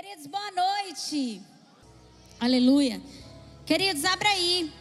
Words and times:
Queridos, 0.00 0.28
boa 0.28 0.52
noite. 0.52 1.42
Aleluia. 2.38 3.02
Queridos, 3.66 4.04
abra 4.04 4.28
aí 4.28 4.72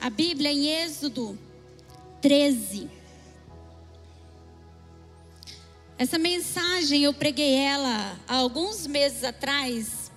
a 0.00 0.10
Bíblia 0.10 0.50
em 0.50 0.66
Êxodo 0.66 1.38
13. 2.20 2.90
Essa 5.96 6.18
mensagem 6.18 7.04
eu 7.04 7.14
preguei 7.14 7.54
ela 7.54 8.18
há 8.26 8.34
alguns 8.38 8.88
meses 8.88 9.22
atrás, 9.22 10.10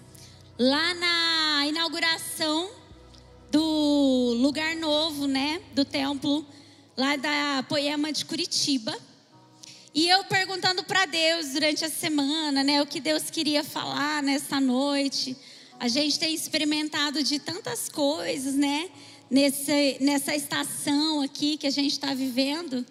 lá 0.57 0.95
na 0.95 1.67
inauguração 1.67 2.71
do 3.51 4.33
lugar 4.41 4.75
novo, 4.77 5.27
né? 5.27 5.61
Do 5.75 5.85
templo, 5.85 6.43
lá 6.97 7.15
da 7.17 7.63
Poema 7.69 8.11
de 8.11 8.25
Curitiba. 8.25 8.97
E 9.99 10.07
eu 10.07 10.23
perguntando 10.23 10.81
para 10.81 11.05
Deus 11.05 11.49
durante 11.49 11.83
a 11.83 11.89
semana, 11.89 12.63
né, 12.63 12.81
o 12.81 12.87
que 12.87 13.01
Deus 13.01 13.29
queria 13.29 13.65
falar 13.65 14.23
nessa 14.23 14.57
noite. 14.57 15.35
A 15.77 15.89
gente 15.89 16.17
tem 16.17 16.33
experimentado 16.33 17.21
de 17.21 17.37
tantas 17.37 17.89
coisas, 17.89 18.55
né, 18.55 18.89
nessa, 19.29 19.73
nessa 19.99 20.33
estação 20.33 21.19
aqui 21.19 21.57
que 21.57 21.67
a 21.67 21.69
gente 21.69 21.91
está 21.91 22.13
vivendo. 22.13 22.85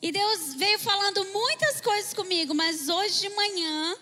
E 0.00 0.12
Deus 0.12 0.54
veio 0.54 0.78
falando 0.78 1.24
muitas 1.32 1.80
coisas 1.80 2.14
comigo, 2.14 2.54
mas 2.54 2.88
hoje 2.88 3.22
de 3.22 3.30
manhã 3.30 3.96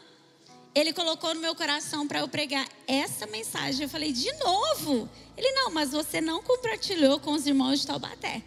Ele 0.74 0.92
colocou 0.92 1.34
no 1.34 1.40
meu 1.40 1.54
coração 1.54 2.06
para 2.06 2.18
eu 2.18 2.28
pregar 2.28 2.68
essa 2.86 3.26
mensagem. 3.26 3.84
Eu 3.84 3.88
falei, 3.88 4.12
de 4.12 4.30
novo? 4.34 5.08
Ele, 5.34 5.50
não, 5.52 5.70
mas 5.70 5.92
você 5.92 6.20
não 6.20 6.42
compartilhou 6.42 7.18
com 7.20 7.32
os 7.32 7.46
irmãos 7.46 7.80
de 7.80 7.86
Taubaté. 7.86 8.42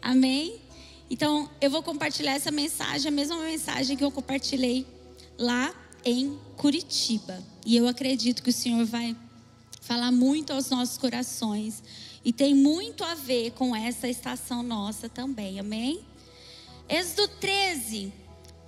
Amém? 0.00 0.65
Então, 1.08 1.48
eu 1.60 1.70
vou 1.70 1.82
compartilhar 1.82 2.32
essa 2.32 2.50
mensagem, 2.50 3.08
a 3.08 3.12
mesma 3.12 3.36
mensagem 3.38 3.96
que 3.96 4.04
eu 4.04 4.10
compartilhei 4.10 4.86
lá 5.38 5.74
em 6.04 6.38
Curitiba. 6.56 7.42
E 7.64 7.76
eu 7.76 7.86
acredito 7.86 8.42
que 8.42 8.50
o 8.50 8.52
Senhor 8.52 8.84
vai 8.84 9.16
falar 9.80 10.10
muito 10.10 10.52
aos 10.52 10.68
nossos 10.68 10.98
corações. 10.98 11.82
E 12.24 12.32
tem 12.32 12.54
muito 12.54 13.04
a 13.04 13.14
ver 13.14 13.52
com 13.52 13.74
essa 13.74 14.08
estação 14.08 14.62
nossa 14.62 15.08
também, 15.08 15.60
amém? 15.60 16.04
Êxodo 16.88 17.28
13, 17.40 18.12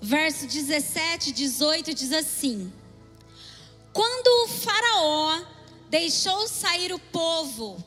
verso 0.01 0.47
17 0.47 1.31
e 1.31 1.33
18 1.33 1.93
diz 1.93 2.13
assim: 2.13 2.73
Quando 3.93 4.45
o 4.45 4.49
Faraó 4.49 5.43
deixou 5.91 6.47
sair 6.47 6.93
o 6.93 6.99
povo, 6.99 7.83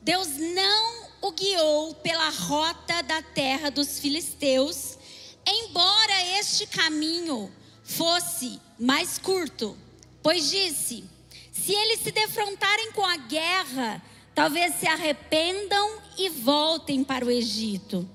Deus 0.00 0.28
não 0.28 1.11
o 1.22 1.30
guiou 1.30 1.94
pela 1.94 2.28
rota 2.28 3.00
da 3.02 3.22
terra 3.22 3.70
dos 3.70 4.00
filisteus, 4.00 4.98
embora 5.46 6.38
este 6.38 6.66
caminho 6.66 7.50
fosse 7.84 8.60
mais 8.78 9.18
curto, 9.18 9.78
pois 10.20 10.50
disse: 10.50 11.04
se 11.52 11.72
eles 11.72 12.00
se 12.00 12.10
defrontarem 12.10 12.90
com 12.92 13.04
a 13.04 13.16
guerra, 13.16 14.02
talvez 14.34 14.74
se 14.74 14.86
arrependam 14.86 16.02
e 16.18 16.28
voltem 16.28 17.04
para 17.04 17.24
o 17.24 17.30
Egito. 17.30 18.08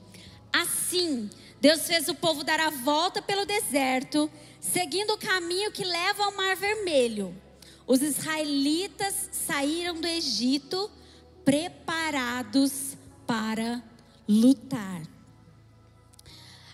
Assim, 0.52 1.30
Deus 1.62 1.88
fez 1.88 2.08
o 2.10 2.16
povo 2.16 2.44
dar 2.44 2.60
a 2.60 2.70
volta 2.70 3.22
pelo 3.22 3.46
deserto, 3.46 4.30
seguindo 4.60 5.14
o 5.14 5.18
caminho 5.18 5.72
que 5.72 5.84
leva 5.84 6.26
ao 6.26 6.36
Mar 6.36 6.56
Vermelho. 6.56 7.34
Os 7.86 8.02
israelitas 8.02 9.30
saíram 9.32 9.96
do 9.96 10.08
Egito 10.08 10.92
preparados 11.46 12.87
para 13.28 13.84
lutar. 14.28 15.04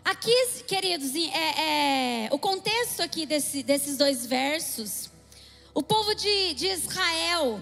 Aqui, 0.06 0.64
queridos, 0.68 1.16
é, 1.16 2.26
é, 2.26 2.30
o 2.32 2.38
contexto 2.38 3.02
aqui 3.02 3.26
desse, 3.26 3.64
desses 3.64 3.98
dois 3.98 4.26
versos, 4.26 5.10
o 5.74 5.82
povo 5.82 6.14
de, 6.14 6.54
de 6.54 6.68
Israel 6.68 7.60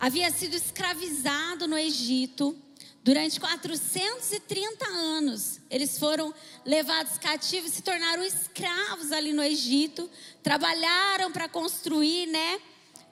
havia 0.00 0.30
sido 0.30 0.54
escravizado 0.54 1.68
no 1.68 1.76
Egito 1.76 2.56
durante 3.04 3.38
430 3.38 4.86
anos. 4.86 5.60
Eles 5.68 5.98
foram 5.98 6.32
levados 6.64 7.18
cativos, 7.18 7.72
se 7.72 7.82
tornaram 7.82 8.24
escravos 8.24 9.12
ali 9.12 9.32
no 9.32 9.42
Egito, 9.42 10.08
trabalharam 10.42 11.30
para 11.30 11.48
construir, 11.48 12.26
né, 12.26 12.60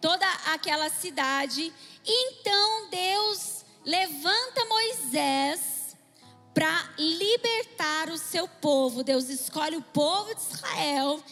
toda 0.00 0.26
aquela 0.46 0.88
cidade. 0.88 1.72
Então 2.06 2.88
Deus 2.90 3.59
levanta 3.84 4.64
Moisés 4.66 5.96
para 6.54 6.90
libertar 6.98 8.08
o 8.10 8.18
seu 8.18 8.46
povo. 8.46 9.02
Deus 9.02 9.28
escolhe 9.28 9.76
o 9.76 9.82
povo 9.82 10.34
de 10.34 10.40
Israel 10.40 11.22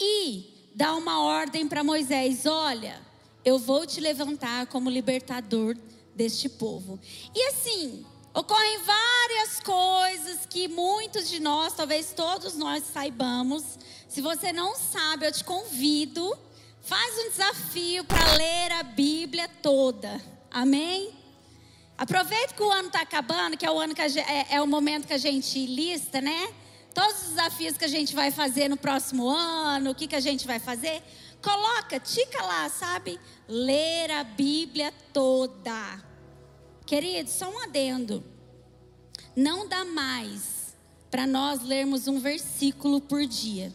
e 0.00 0.70
dá 0.74 0.94
uma 0.94 1.22
ordem 1.22 1.68
para 1.68 1.84
Moisés: 1.84 2.46
olha, 2.46 3.00
eu 3.44 3.58
vou 3.58 3.86
te 3.86 4.00
levantar 4.00 4.66
como 4.66 4.90
libertador 4.90 5.76
deste 6.14 6.48
povo. 6.48 6.98
E 7.34 7.48
assim, 7.48 8.04
ocorrem 8.34 8.78
várias 8.78 9.60
coisas 9.60 10.46
que 10.46 10.68
muitos 10.68 11.28
de 11.28 11.40
nós, 11.40 11.74
talvez 11.74 12.12
todos 12.12 12.54
nós 12.54 12.84
saibamos. 12.84 13.78
Se 14.08 14.20
você 14.20 14.52
não 14.52 14.76
sabe, 14.76 15.26
eu 15.26 15.32
te 15.32 15.42
convido, 15.42 16.36
faz 16.82 17.14
um 17.18 17.30
desafio 17.30 18.04
para 18.04 18.34
ler 18.34 18.72
a 18.72 18.82
Bíblia 18.82 19.48
toda. 19.62 20.20
Amém? 20.50 21.21
Aproveita 22.02 22.52
que 22.52 22.62
o 22.64 22.68
ano 22.68 22.88
está 22.88 23.00
acabando, 23.00 23.56
que 23.56 23.64
é 23.64 23.70
o 23.70 23.78
ano 23.78 23.94
que 23.94 24.08
gente, 24.08 24.28
é, 24.28 24.56
é 24.56 24.60
o 24.60 24.66
momento 24.66 25.06
que 25.06 25.12
a 25.12 25.18
gente 25.18 25.64
lista, 25.64 26.20
né? 26.20 26.52
Todos 26.92 27.22
os 27.22 27.28
desafios 27.28 27.76
que 27.76 27.84
a 27.84 27.88
gente 27.88 28.12
vai 28.12 28.32
fazer 28.32 28.68
no 28.68 28.76
próximo 28.76 29.28
ano, 29.28 29.90
o 29.90 29.94
que, 29.94 30.08
que 30.08 30.16
a 30.16 30.20
gente 30.20 30.44
vai 30.44 30.58
fazer. 30.58 31.00
Coloca, 31.40 32.00
tica 32.00 32.42
lá, 32.42 32.68
sabe? 32.68 33.20
Ler 33.46 34.10
a 34.10 34.24
Bíblia 34.24 34.92
toda. 35.12 36.02
Querido, 36.84 37.30
só 37.30 37.48
um 37.48 37.60
adendo. 37.60 38.24
Não 39.36 39.68
dá 39.68 39.84
mais 39.84 40.76
para 41.08 41.24
nós 41.24 41.62
lermos 41.62 42.08
um 42.08 42.18
versículo 42.18 43.00
por 43.00 43.24
dia. 43.24 43.72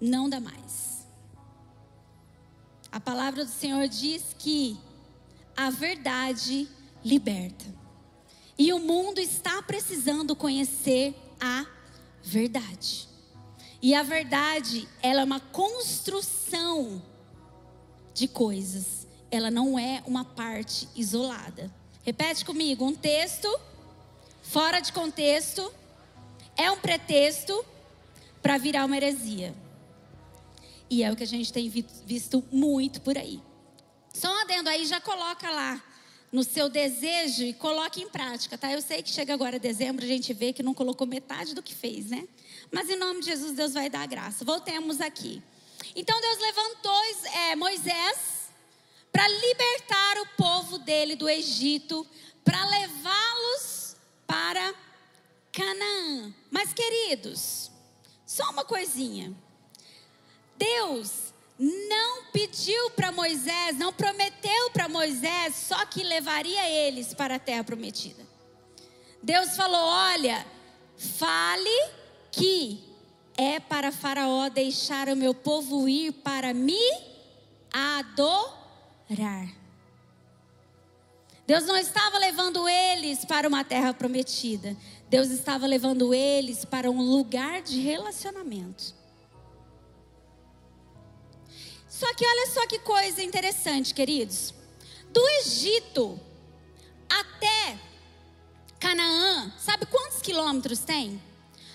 Não 0.00 0.28
dá 0.28 0.38
mais. 0.38 1.08
A 2.92 3.00
palavra 3.00 3.44
do 3.44 3.50
Senhor 3.50 3.88
diz 3.88 4.22
que 4.38 4.78
a 5.56 5.70
verdade 5.70 6.68
liberta. 7.04 7.64
E 8.56 8.72
o 8.72 8.78
mundo 8.78 9.20
está 9.20 9.60
precisando 9.62 10.34
conhecer 10.34 11.14
a 11.40 11.66
verdade. 12.22 13.08
E 13.82 13.94
a 13.94 14.02
verdade, 14.02 14.88
ela 15.02 15.20
é 15.20 15.24
uma 15.24 15.40
construção 15.40 17.02
de 18.14 18.26
coisas. 18.26 19.06
Ela 19.30 19.50
não 19.50 19.78
é 19.78 20.02
uma 20.06 20.24
parte 20.24 20.88
isolada. 20.94 21.70
Repete 22.02 22.44
comigo, 22.44 22.84
um 22.84 22.94
texto 22.94 23.48
fora 24.42 24.80
de 24.80 24.92
contexto 24.92 25.72
é 26.56 26.70
um 26.70 26.78
pretexto 26.78 27.64
para 28.40 28.56
virar 28.56 28.84
uma 28.84 28.96
heresia. 28.96 29.54
E 30.88 31.02
é 31.02 31.10
o 31.10 31.16
que 31.16 31.24
a 31.24 31.26
gente 31.26 31.52
tem 31.52 31.68
visto 31.68 32.44
muito 32.52 33.00
por 33.00 33.18
aí. 33.18 33.42
Só 34.12 34.28
um 34.28 34.40
adendo 34.42 34.68
aí, 34.68 34.86
já 34.86 35.00
coloca 35.00 35.50
lá 35.50 35.82
no 36.34 36.42
seu 36.42 36.68
desejo 36.68 37.44
e 37.44 37.52
coloque 37.52 38.02
em 38.02 38.08
prática, 38.08 38.58
tá? 38.58 38.68
Eu 38.72 38.82
sei 38.82 39.00
que 39.04 39.08
chega 39.08 39.32
agora 39.32 39.56
dezembro, 39.56 40.04
a 40.04 40.08
gente 40.08 40.34
vê 40.34 40.52
que 40.52 40.64
não 40.64 40.74
colocou 40.74 41.06
metade 41.06 41.54
do 41.54 41.62
que 41.62 41.72
fez, 41.72 42.06
né? 42.06 42.26
Mas 42.72 42.90
em 42.90 42.96
nome 42.96 43.20
de 43.20 43.26
Jesus, 43.26 43.52
Deus 43.52 43.72
vai 43.72 43.88
dar 43.88 44.04
graça. 44.08 44.44
Voltemos 44.44 45.00
aqui. 45.00 45.40
Então 45.94 46.20
Deus 46.20 46.38
levantou 46.40 47.00
é, 47.36 47.54
Moisés 47.54 48.50
para 49.12 49.28
libertar 49.28 50.22
o 50.22 50.26
povo 50.36 50.78
dele 50.78 51.14
do 51.14 51.28
Egito, 51.28 52.04
para 52.44 52.68
levá-los 52.68 53.94
para 54.26 54.74
Canaã. 55.52 56.34
Mas 56.50 56.74
queridos, 56.74 57.70
só 58.26 58.50
uma 58.50 58.64
coisinha. 58.64 59.32
Deus 60.58 61.23
não 61.58 62.24
pediu 62.32 62.90
para 62.90 63.12
Moisés, 63.12 63.78
não 63.78 63.92
prometeu 63.92 64.70
para 64.70 64.88
Moisés 64.88 65.54
só 65.54 65.86
que 65.86 66.02
levaria 66.02 66.68
eles 66.68 67.14
para 67.14 67.36
a 67.36 67.38
terra 67.38 67.62
prometida. 67.62 68.24
Deus 69.22 69.56
falou: 69.56 69.80
Olha, 69.80 70.44
fale 70.96 71.90
que 72.30 72.82
é 73.36 73.60
para 73.60 73.92
Faraó 73.92 74.48
deixar 74.48 75.08
o 75.08 75.16
meu 75.16 75.34
povo 75.34 75.88
ir 75.88 76.12
para 76.12 76.52
me 76.52 76.80
adorar. 77.72 79.48
Deus 81.46 81.64
não 81.64 81.76
estava 81.76 82.18
levando 82.18 82.68
eles 82.68 83.24
para 83.24 83.46
uma 83.46 83.62
terra 83.62 83.92
prometida. 83.92 84.76
Deus 85.10 85.28
estava 85.28 85.66
levando 85.66 86.14
eles 86.14 86.64
para 86.64 86.90
um 86.90 87.02
lugar 87.02 87.60
de 87.60 87.80
relacionamento. 87.80 88.94
Só 91.98 92.12
que 92.14 92.26
olha 92.26 92.46
só 92.48 92.66
que 92.66 92.78
coisa 92.78 93.22
interessante, 93.22 93.94
queridos. 93.94 94.52
Do 95.10 95.26
Egito 95.40 96.18
até 97.08 97.78
Canaã, 98.80 99.52
sabe 99.58 99.86
quantos 99.86 100.20
quilômetros 100.20 100.80
tem? 100.80 101.20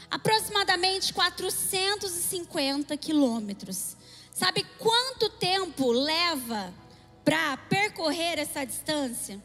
aproximadamente 0.10 1.14
450 1.14 2.98
quilômetros. 2.98 3.96
Sabe 4.34 4.66
quanto 4.78 5.30
tempo 5.30 5.92
leva 5.92 6.74
para 7.24 7.58
percorrer 7.58 8.40
essa 8.40 8.66
distância? 8.66 9.42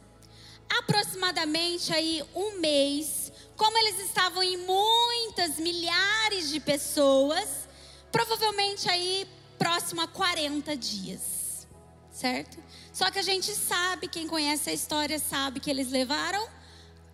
Aproximadamente 0.79 1.93
aí 1.93 2.23
um 2.35 2.59
mês. 2.59 3.33
Como 3.57 3.77
eles 3.79 4.01
estavam 4.01 4.43
em 4.43 4.57
muitas 4.57 5.59
milhares 5.59 6.49
de 6.51 6.59
pessoas, 6.61 7.69
provavelmente 8.11 8.89
aí 8.89 9.29
próximo 9.59 10.01
a 10.01 10.07
40 10.07 10.77
dias, 10.77 11.67
certo? 12.11 12.63
Só 12.93 13.11
que 13.11 13.19
a 13.19 13.23
gente 13.23 13.53
sabe, 13.55 14.09
quem 14.09 14.29
conhece 14.29 14.71
a 14.71 14.73
história 14.73 15.19
sabe 15.19 15.61
que 15.61 15.71
eles 15.71 15.91
levaram 15.91 16.47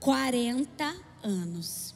40 0.01 0.97
anos. 1.23 1.95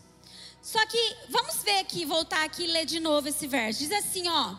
Só 0.63 0.85
que 0.87 1.17
vamos 1.29 1.57
ver 1.63 1.81
aqui, 1.81 2.07
voltar 2.07 2.45
aqui 2.45 2.65
e 2.65 2.67
ler 2.67 2.87
de 2.87 2.99
novo 2.99 3.29
esse 3.29 3.47
verso. 3.47 3.81
Diz 3.81 3.93
assim, 3.93 4.27
ó: 4.29 4.55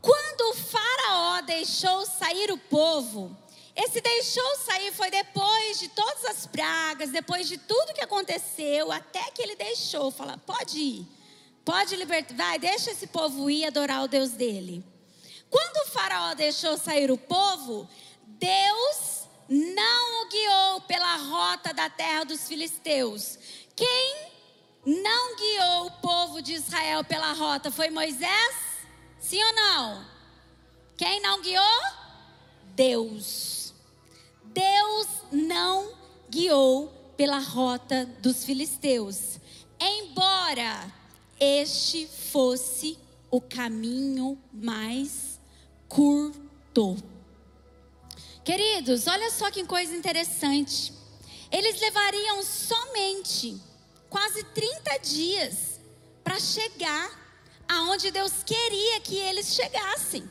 Quando 0.00 0.50
o 0.50 0.54
faraó 0.54 1.40
deixou 1.42 2.04
sair 2.04 2.50
o 2.50 2.58
povo, 2.58 3.36
esse 3.74 4.00
deixou 4.00 4.56
sair 4.56 4.92
foi 4.92 5.10
depois 5.10 5.78
de 5.78 5.88
todas 5.88 6.24
as 6.24 6.46
pragas, 6.46 7.10
depois 7.10 7.48
de 7.48 7.56
tudo 7.56 7.94
que 7.94 8.02
aconteceu, 8.02 8.92
até 8.92 9.30
que 9.30 9.42
ele 9.42 9.56
deixou, 9.56 10.10
fala: 10.10 10.36
"Pode 10.38 10.78
ir. 10.78 11.06
Pode 11.64 11.94
libertar, 11.94 12.34
vai, 12.34 12.58
deixa 12.58 12.90
esse 12.90 13.06
povo 13.06 13.48
ir 13.48 13.64
adorar 13.64 14.02
o 14.02 14.08
Deus 14.08 14.32
dele". 14.32 14.84
Quando 15.52 15.86
o 15.86 15.90
faraó 15.90 16.32
deixou 16.32 16.78
sair 16.78 17.10
o 17.10 17.18
povo, 17.18 17.86
Deus 18.24 19.28
não 19.46 20.22
o 20.22 20.28
guiou 20.30 20.80
pela 20.80 21.16
rota 21.16 21.74
da 21.74 21.90
terra 21.90 22.24
dos 22.24 22.48
filisteus. 22.48 23.38
Quem 23.76 24.30
não 24.86 25.36
guiou 25.36 25.86
o 25.88 25.90
povo 26.00 26.40
de 26.40 26.54
Israel 26.54 27.04
pela 27.04 27.34
rota 27.34 27.70
foi 27.70 27.90
Moisés? 27.90 28.56
Sim 29.20 29.44
ou 29.44 29.52
não? 29.54 30.06
Quem 30.96 31.20
não 31.20 31.42
guiou? 31.42 31.82
Deus. 32.74 33.74
Deus 34.44 35.06
não 35.30 35.92
guiou 36.30 36.88
pela 37.14 37.40
rota 37.40 38.06
dos 38.20 38.42
filisteus, 38.42 39.38
embora 39.78 40.90
este 41.38 42.06
fosse 42.06 42.98
o 43.30 43.38
caminho 43.38 44.38
mais 44.50 45.31
curto. 45.92 46.96
Queridos, 48.42 49.06
olha 49.06 49.30
só 49.30 49.50
que 49.50 49.64
coisa 49.64 49.94
interessante. 49.94 50.92
Eles 51.50 51.78
levariam 51.80 52.42
somente 52.42 53.60
quase 54.08 54.42
30 54.42 54.98
dias 55.00 55.80
para 56.24 56.40
chegar 56.40 57.10
aonde 57.68 58.10
Deus 58.10 58.42
queria 58.42 59.00
que 59.00 59.16
eles 59.16 59.54
chegassem. 59.54 60.28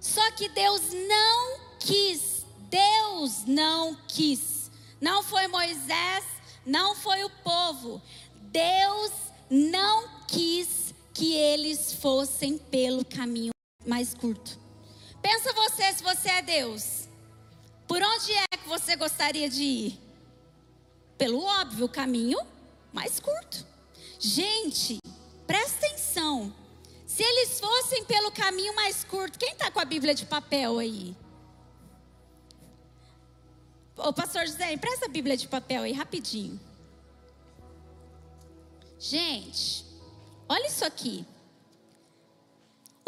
Só 0.00 0.30
que 0.32 0.48
Deus 0.48 0.80
não 0.92 1.60
quis, 1.80 2.44
Deus 2.70 3.44
não 3.46 3.96
quis. 4.06 4.70
Não 5.00 5.24
foi 5.24 5.48
Moisés, 5.48 6.24
não 6.64 6.94
foi 6.94 7.24
o 7.24 7.30
povo. 7.42 8.00
Deus 8.36 9.10
não 9.50 10.08
quis 10.28 10.94
que 11.12 11.34
eles 11.34 11.94
fossem 11.94 12.56
pelo 12.56 13.04
caminho 13.04 13.50
mais 13.86 14.14
curto. 14.14 14.58
Pensa 15.22 15.52
você 15.52 15.92
se 15.92 16.02
você 16.02 16.28
é 16.28 16.42
Deus. 16.42 17.08
Por 17.86 18.02
onde 18.02 18.32
é 18.32 18.56
que 18.56 18.68
você 18.68 18.96
gostaria 18.96 19.48
de 19.48 19.62
ir? 19.62 20.00
Pelo 21.18 21.42
óbvio 21.44 21.88
caminho 21.88 22.38
mais 22.92 23.20
curto. 23.20 23.66
Gente, 24.18 24.98
presta 25.46 25.86
atenção. 25.86 26.54
Se 27.06 27.22
eles 27.22 27.60
fossem 27.60 28.04
pelo 28.04 28.30
caminho 28.30 28.74
mais 28.74 29.04
curto, 29.04 29.38
quem 29.38 29.52
está 29.52 29.70
com 29.70 29.80
a 29.80 29.84
Bíblia 29.84 30.14
de 30.14 30.24
papel 30.24 30.78
aí? 30.78 31.16
Ô, 33.96 34.12
pastor 34.12 34.46
José, 34.46 34.72
empresta 34.72 35.06
a 35.06 35.08
Bíblia 35.08 35.36
de 35.36 35.46
papel 35.46 35.82
aí 35.82 35.92
rapidinho. 35.92 36.58
Gente, 38.98 39.84
olha 40.48 40.66
isso 40.66 40.84
aqui. 40.84 41.26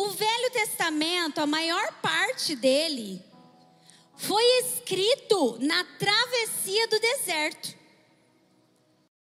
O 0.02 0.10
Velho 0.10 0.50
Testamento, 0.50 1.40
a 1.40 1.46
maior 1.46 1.92
parte 2.02 2.56
dele, 2.56 3.24
foi 4.16 4.42
escrito 4.64 5.58
na 5.60 5.84
travessia 5.96 6.88
do 6.88 6.98
deserto. 6.98 7.76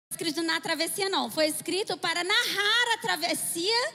Escrito 0.09 0.41
na 0.41 0.59
travessia, 0.59 1.07
não, 1.07 1.29
foi 1.29 1.45
escrito 1.45 1.95
para 1.99 2.23
narrar 2.23 2.95
a 2.95 2.97
travessia 2.97 3.93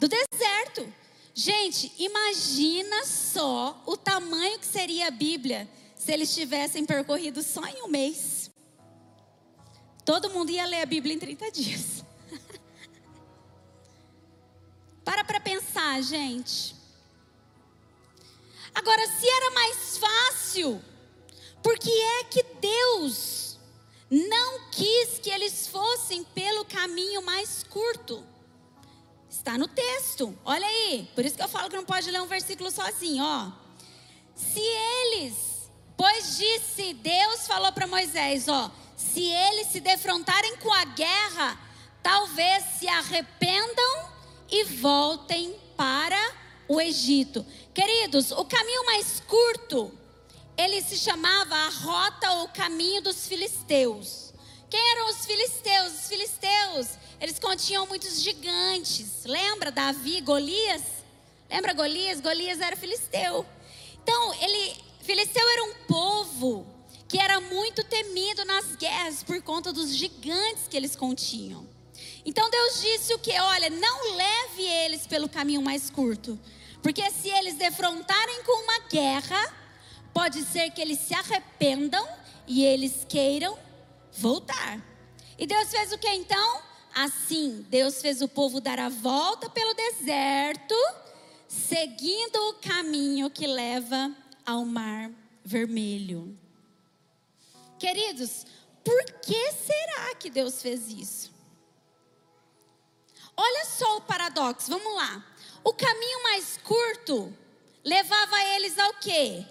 do 0.00 0.08
deserto. 0.08 0.92
Gente, 1.32 1.92
imagina 1.96 3.06
só 3.06 3.80
o 3.86 3.96
tamanho 3.96 4.58
que 4.58 4.66
seria 4.66 5.06
a 5.06 5.12
Bíblia 5.12 5.68
se 5.94 6.12
eles 6.12 6.34
tivessem 6.34 6.84
percorrido 6.84 7.40
só 7.40 7.64
em 7.66 7.84
um 7.84 7.88
mês. 7.88 8.50
Todo 10.04 10.30
mundo 10.30 10.50
ia 10.50 10.66
ler 10.66 10.82
a 10.82 10.86
Bíblia 10.86 11.14
em 11.14 11.20
30 11.20 11.52
dias. 11.52 12.05
Para 15.06 15.22
para 15.22 15.38
pensar, 15.38 16.02
gente. 16.02 16.74
Agora, 18.74 19.06
se 19.06 19.28
era 19.28 19.50
mais 19.52 19.98
fácil, 19.98 20.82
por 21.62 21.78
que 21.78 21.92
é 21.92 22.24
que 22.24 22.42
Deus 22.60 23.56
não 24.10 24.68
quis 24.72 25.20
que 25.20 25.30
eles 25.30 25.68
fossem 25.68 26.24
pelo 26.24 26.64
caminho 26.64 27.22
mais 27.22 27.62
curto? 27.62 28.26
Está 29.30 29.56
no 29.56 29.68
texto, 29.68 30.36
olha 30.44 30.66
aí. 30.66 31.08
Por 31.14 31.24
isso 31.24 31.36
que 31.36 31.42
eu 31.42 31.48
falo 31.48 31.70
que 31.70 31.76
não 31.76 31.84
pode 31.84 32.10
ler 32.10 32.20
um 32.20 32.26
versículo 32.26 32.68
sozinho, 32.72 33.22
ó. 33.22 33.52
Se 34.34 34.58
eles, 34.60 35.70
pois 35.96 36.36
disse, 36.36 36.94
Deus 36.94 37.46
falou 37.46 37.70
para 37.70 37.86
Moisés, 37.86 38.48
ó, 38.48 38.72
se 38.96 39.22
eles 39.22 39.68
se 39.68 39.78
defrontarem 39.78 40.56
com 40.56 40.72
a 40.72 40.84
guerra, 40.84 41.60
talvez 42.02 42.64
se 42.80 42.88
arrependam 42.88 44.15
e 44.50 44.64
voltem 44.64 45.54
para 45.76 46.20
o 46.68 46.80
Egito. 46.80 47.44
Queridos, 47.74 48.30
o 48.32 48.44
caminho 48.44 48.84
mais 48.86 49.20
curto, 49.20 49.92
ele 50.56 50.80
se 50.82 50.96
chamava 50.96 51.54
a 51.54 51.68
rota 51.68 52.32
ou 52.32 52.48
caminho 52.48 53.02
dos 53.02 53.26
filisteus. 53.26 54.32
Quem 54.68 54.80
eram 54.92 55.10
os 55.10 55.26
filisteus? 55.26 55.92
Os 55.92 56.08
filisteus, 56.08 56.88
eles 57.20 57.38
continham 57.38 57.86
muitos 57.86 58.20
gigantes. 58.20 59.24
Lembra 59.24 59.70
Davi, 59.70 60.20
Golias? 60.20 60.82
Lembra 61.48 61.72
Golias? 61.72 62.20
Golias 62.20 62.60
era 62.60 62.76
filisteu. 62.76 63.46
Então, 64.02 64.34
ele, 64.34 64.76
filisteu 65.00 65.48
era 65.48 65.64
um 65.64 65.74
povo 65.86 66.66
que 67.08 67.18
era 67.18 67.40
muito 67.40 67.84
temido 67.84 68.44
nas 68.44 68.74
guerras 68.76 69.22
por 69.22 69.40
conta 69.42 69.72
dos 69.72 69.94
gigantes 69.94 70.66
que 70.68 70.76
eles 70.76 70.96
continham. 70.96 71.75
Então 72.26 72.50
Deus 72.50 72.80
disse 72.80 73.14
o 73.14 73.18
que? 73.20 73.38
Olha, 73.38 73.70
não 73.70 74.16
leve 74.16 74.62
eles 74.64 75.06
pelo 75.06 75.28
caminho 75.28 75.62
mais 75.62 75.88
curto. 75.88 76.36
Porque 76.82 77.08
se 77.12 77.28
eles 77.30 77.54
defrontarem 77.54 78.42
com 78.42 78.64
uma 78.64 78.80
guerra, 78.88 79.54
pode 80.12 80.42
ser 80.42 80.70
que 80.70 80.80
eles 80.80 80.98
se 80.98 81.14
arrependam 81.14 82.04
e 82.44 82.64
eles 82.64 83.06
queiram 83.08 83.56
voltar. 84.12 84.84
E 85.38 85.46
Deus 85.46 85.70
fez 85.70 85.92
o 85.92 85.98
que 85.98 86.08
então? 86.08 86.62
Assim, 86.92 87.64
Deus 87.68 88.00
fez 88.00 88.20
o 88.20 88.28
povo 88.28 88.60
dar 88.60 88.80
a 88.80 88.88
volta 88.88 89.48
pelo 89.48 89.74
deserto, 89.74 90.74
seguindo 91.46 92.36
o 92.48 92.54
caminho 92.54 93.30
que 93.30 93.46
leva 93.46 94.10
ao 94.44 94.64
Mar 94.64 95.12
Vermelho. 95.44 96.36
Queridos, 97.78 98.46
por 98.82 99.04
que 99.20 99.52
será 99.52 100.14
que 100.16 100.28
Deus 100.28 100.60
fez 100.60 100.88
isso? 100.88 101.35
Olha 103.36 103.64
só 103.66 103.98
o 103.98 104.00
paradoxo, 104.00 104.70
vamos 104.70 104.94
lá. 104.94 105.24
O 105.62 105.72
caminho 105.72 106.22
mais 106.22 106.56
curto 106.58 107.36
levava 107.84 108.42
eles 108.54 108.78
ao 108.78 108.94
quê? 108.94 109.44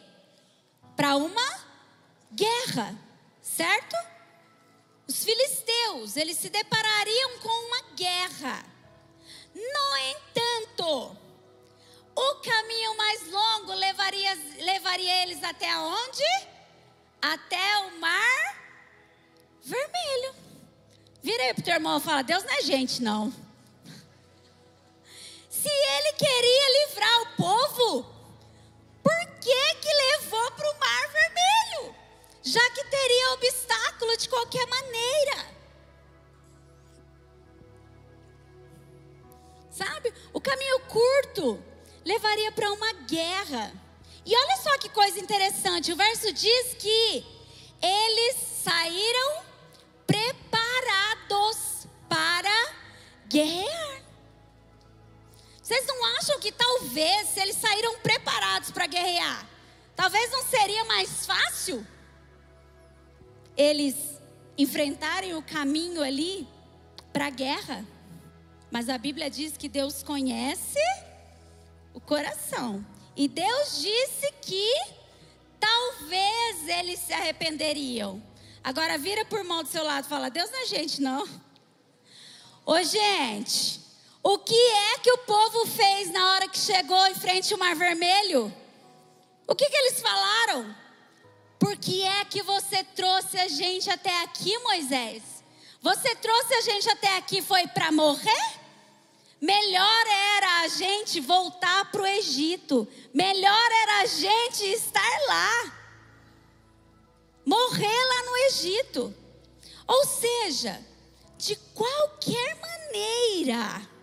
Para 0.96 1.15
uma 1.18 1.65
guerra, 2.32 2.98
certo? 3.42 3.96
Os 5.08 5.24
filisteus, 5.24 6.18
eles 6.18 6.38
se 6.38 6.50
deparariam 6.50 7.39
com 7.39 7.50
uma 7.50 7.82
guerra. 7.96 8.65
No 9.54 9.98
entanto, 9.98 11.18
o 12.15 12.36
caminho 12.36 12.98
mais 12.98 13.30
longo 13.30 13.74
levaria, 13.74 14.36
levaria 14.60 15.24
eles 15.24 15.44
até 15.44 15.77
onde? 15.77 16.24
Até 17.22 17.77
o 17.80 18.00
mar 18.00 18.56
vermelho. 19.62 20.36
Vira 21.22 21.44
aí 21.44 21.54
pro 21.54 21.63
teu 21.63 21.74
irmão 21.74 21.98
e 21.98 22.01
fala: 22.01 22.22
Deus 22.22 22.44
não 22.44 22.54
é 22.54 22.62
gente, 22.62 23.01
não 23.01 23.45
ele 25.98 26.14
queria 26.14 26.88
livrar 26.88 27.22
o 27.22 27.36
povo, 27.36 28.04
por 29.04 29.25
que 29.40 29.75
que 29.75 29.94
levou 29.94 30.52
para 30.52 30.72
o 30.72 30.80
mar 30.80 31.08
vermelho? 31.10 31.96
Já 32.44 32.70
que 32.72 32.84
teria 32.86 33.34
obstáculo 33.34 34.18
de 34.18 34.30
qualquer 34.30 34.66
maneira. 34.68 35.56
Sabe? 39.72 40.14
O 40.32 40.40
caminho 40.40 40.80
curto 40.82 41.64
levaria 42.06 42.52
para 42.52 42.72
uma 42.72 42.94
guerra. 42.94 43.74
E 44.25 44.36
olha 44.36 44.58
só 44.58 44.78
que 44.78 44.90
coisa 44.90 45.20
interessante, 45.20 45.92
o 45.92 45.96
verso 45.96 46.32
diz 46.34 46.75
que 46.80 47.25
eles 47.82 48.36
saíram 48.64 49.44
preparados 50.08 51.88
para 52.10 52.74
guerrear. 53.28 54.05
Vocês 55.66 55.84
não 55.88 56.06
acham 56.18 56.40
que 56.40 56.52
talvez, 56.52 57.36
eles 57.38 57.56
saíram 57.56 57.98
preparados 57.98 58.70
para 58.70 58.86
guerrear, 58.86 59.50
talvez 59.96 60.30
não 60.30 60.44
seria 60.46 60.86
mais 60.86 61.26
fácil 61.26 61.84
eles 63.58 63.96
enfrentarem 64.56 65.34
o 65.34 65.42
caminho 65.42 66.04
ali 66.04 66.48
para 67.12 67.26
a 67.26 67.30
guerra? 67.32 67.84
Mas 68.70 68.90
a 68.90 68.98
Bíblia 69.00 69.28
diz 69.28 69.58
que 69.58 69.68
Deus 69.68 70.04
conhece 70.04 70.78
o 71.96 72.00
coração. 72.00 72.86
E 73.16 73.28
Deus 73.28 73.82
disse 73.82 74.32
que 74.44 74.70
talvez 75.60 76.68
eles 76.68 77.00
se 77.00 77.12
arrependeriam. 77.12 78.22
Agora 78.64 79.00
vira 79.00 79.26
por 79.26 79.44
mão 79.44 79.64
do 79.64 79.70
seu 79.70 79.84
lado 79.84 80.06
e 80.06 80.10
fala: 80.10 80.30
Deus 80.30 80.52
não 80.52 80.60
é 80.62 80.66
gente, 80.68 81.02
não. 81.02 81.28
Ô 82.64 82.84
gente, 82.84 83.85
o 84.27 84.39
que 84.39 84.55
é 84.55 84.98
que 84.98 85.12
o 85.12 85.20
povo 85.20 85.67
fez 85.67 86.12
na 86.12 86.34
hora 86.34 86.48
que 86.48 86.58
chegou 86.58 87.05
em 87.05 87.13
frente 87.13 87.53
ao 87.53 87.60
Mar 87.60 87.75
Vermelho? 87.75 88.51
O 89.48 89.53
que, 89.53 89.70
que 89.70 89.77
eles 89.77 90.01
falaram? 90.01 90.75
Por 91.60 91.77
que 91.77 92.01
é 92.01 92.25
que 92.25 92.41
você 92.41 92.84
trouxe 92.84 93.38
a 93.38 93.48
gente 93.48 93.88
até 93.88 94.24
aqui, 94.24 94.58
Moisés? 94.58 95.22
Você 95.79 96.15
trouxe 96.15 96.55
a 96.55 96.62
gente 96.62 96.89
até 96.89 97.17
aqui 97.17 97.39
foi 97.39 97.67
para 97.67 97.91
morrer? 97.91 98.60
Melhor 99.39 100.08
era 100.36 100.62
a 100.62 100.67
gente 100.70 101.20
voltar 101.20 101.91
para 101.91 102.01
o 102.01 102.08
Egito. 102.08 102.88
Melhor 103.13 103.72
era 103.84 104.01
a 104.01 104.05
gente 104.08 104.63
estar 104.63 105.20
lá. 105.27 105.77
Morrer 107.46 108.05
lá 108.08 108.24
no 108.24 108.38
Egito. 108.48 109.15
Ou 109.86 110.03
seja, 110.08 110.84
de 111.38 111.55
qualquer 111.75 112.60
maneira, 112.60 113.94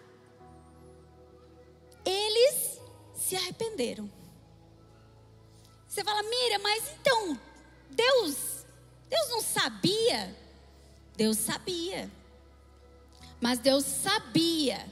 eles 2.05 2.81
se 3.15 3.37
arrependeram. 3.37 4.11
Você 5.87 6.03
fala, 6.03 6.23
Mira, 6.23 6.59
mas 6.59 6.85
então, 6.99 7.39
Deus, 7.91 8.65
Deus 9.09 9.29
não 9.29 9.43
sabia? 9.43 10.37
Deus 11.17 11.37
sabia. 11.37 12.11
Mas 13.41 13.59
Deus 13.59 13.85
sabia 13.85 14.87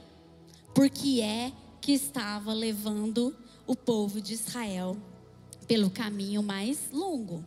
porque 0.73 1.21
é 1.21 1.51
que 1.81 1.93
estava 1.93 2.53
levando 2.53 3.35
o 3.65 3.75
povo 3.75 4.21
de 4.21 4.33
Israel 4.33 4.97
pelo 5.67 5.89
caminho 5.89 6.43
mais 6.43 6.91
longo. 6.91 7.43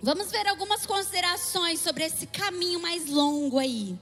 Vamos 0.00 0.30
ver 0.30 0.46
algumas 0.46 0.86
considerações 0.86 1.80
sobre 1.80 2.04
esse 2.04 2.26
caminho 2.28 2.80
mais 2.80 3.06
longo 3.06 3.58
aí. 3.58 3.98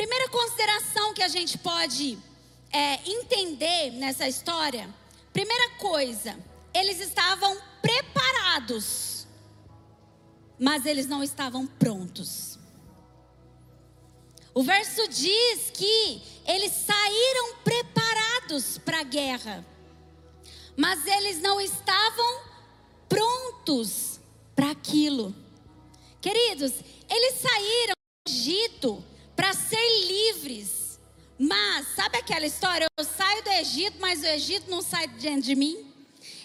Primeira 0.00 0.30
consideração 0.30 1.12
que 1.12 1.22
a 1.22 1.28
gente 1.28 1.58
pode 1.58 2.18
é, 2.72 2.94
entender 3.06 3.90
nessa 3.90 4.26
história, 4.26 4.88
primeira 5.30 5.72
coisa, 5.72 6.38
eles 6.72 7.00
estavam 7.00 7.60
preparados, 7.82 9.26
mas 10.58 10.86
eles 10.86 11.06
não 11.06 11.22
estavam 11.22 11.66
prontos. 11.66 12.58
O 14.54 14.62
verso 14.62 15.06
diz 15.06 15.70
que 15.70 16.22
eles 16.46 16.72
saíram 16.72 17.56
preparados 17.56 18.78
para 18.78 19.00
a 19.00 19.04
guerra, 19.04 19.66
mas 20.78 21.06
eles 21.06 21.42
não 21.42 21.60
estavam 21.60 22.40
prontos 23.06 24.18
para 24.56 24.70
aquilo. 24.70 25.36
Queridos, 26.22 26.72
eles 27.06 27.34
saíram 27.34 27.92
do 28.26 28.32
Egito 28.32 29.10
para 29.40 29.54
ser 29.54 30.06
livres, 30.06 31.00
mas 31.38 31.86
sabe 31.96 32.18
aquela 32.18 32.44
história? 32.44 32.86
Eu 32.94 33.04
saio 33.06 33.42
do 33.42 33.48
Egito, 33.48 33.96
mas 33.98 34.22
o 34.22 34.26
Egito 34.26 34.70
não 34.70 34.82
sai 34.82 35.08
diante 35.08 35.46
de 35.46 35.54
mim. 35.54 35.90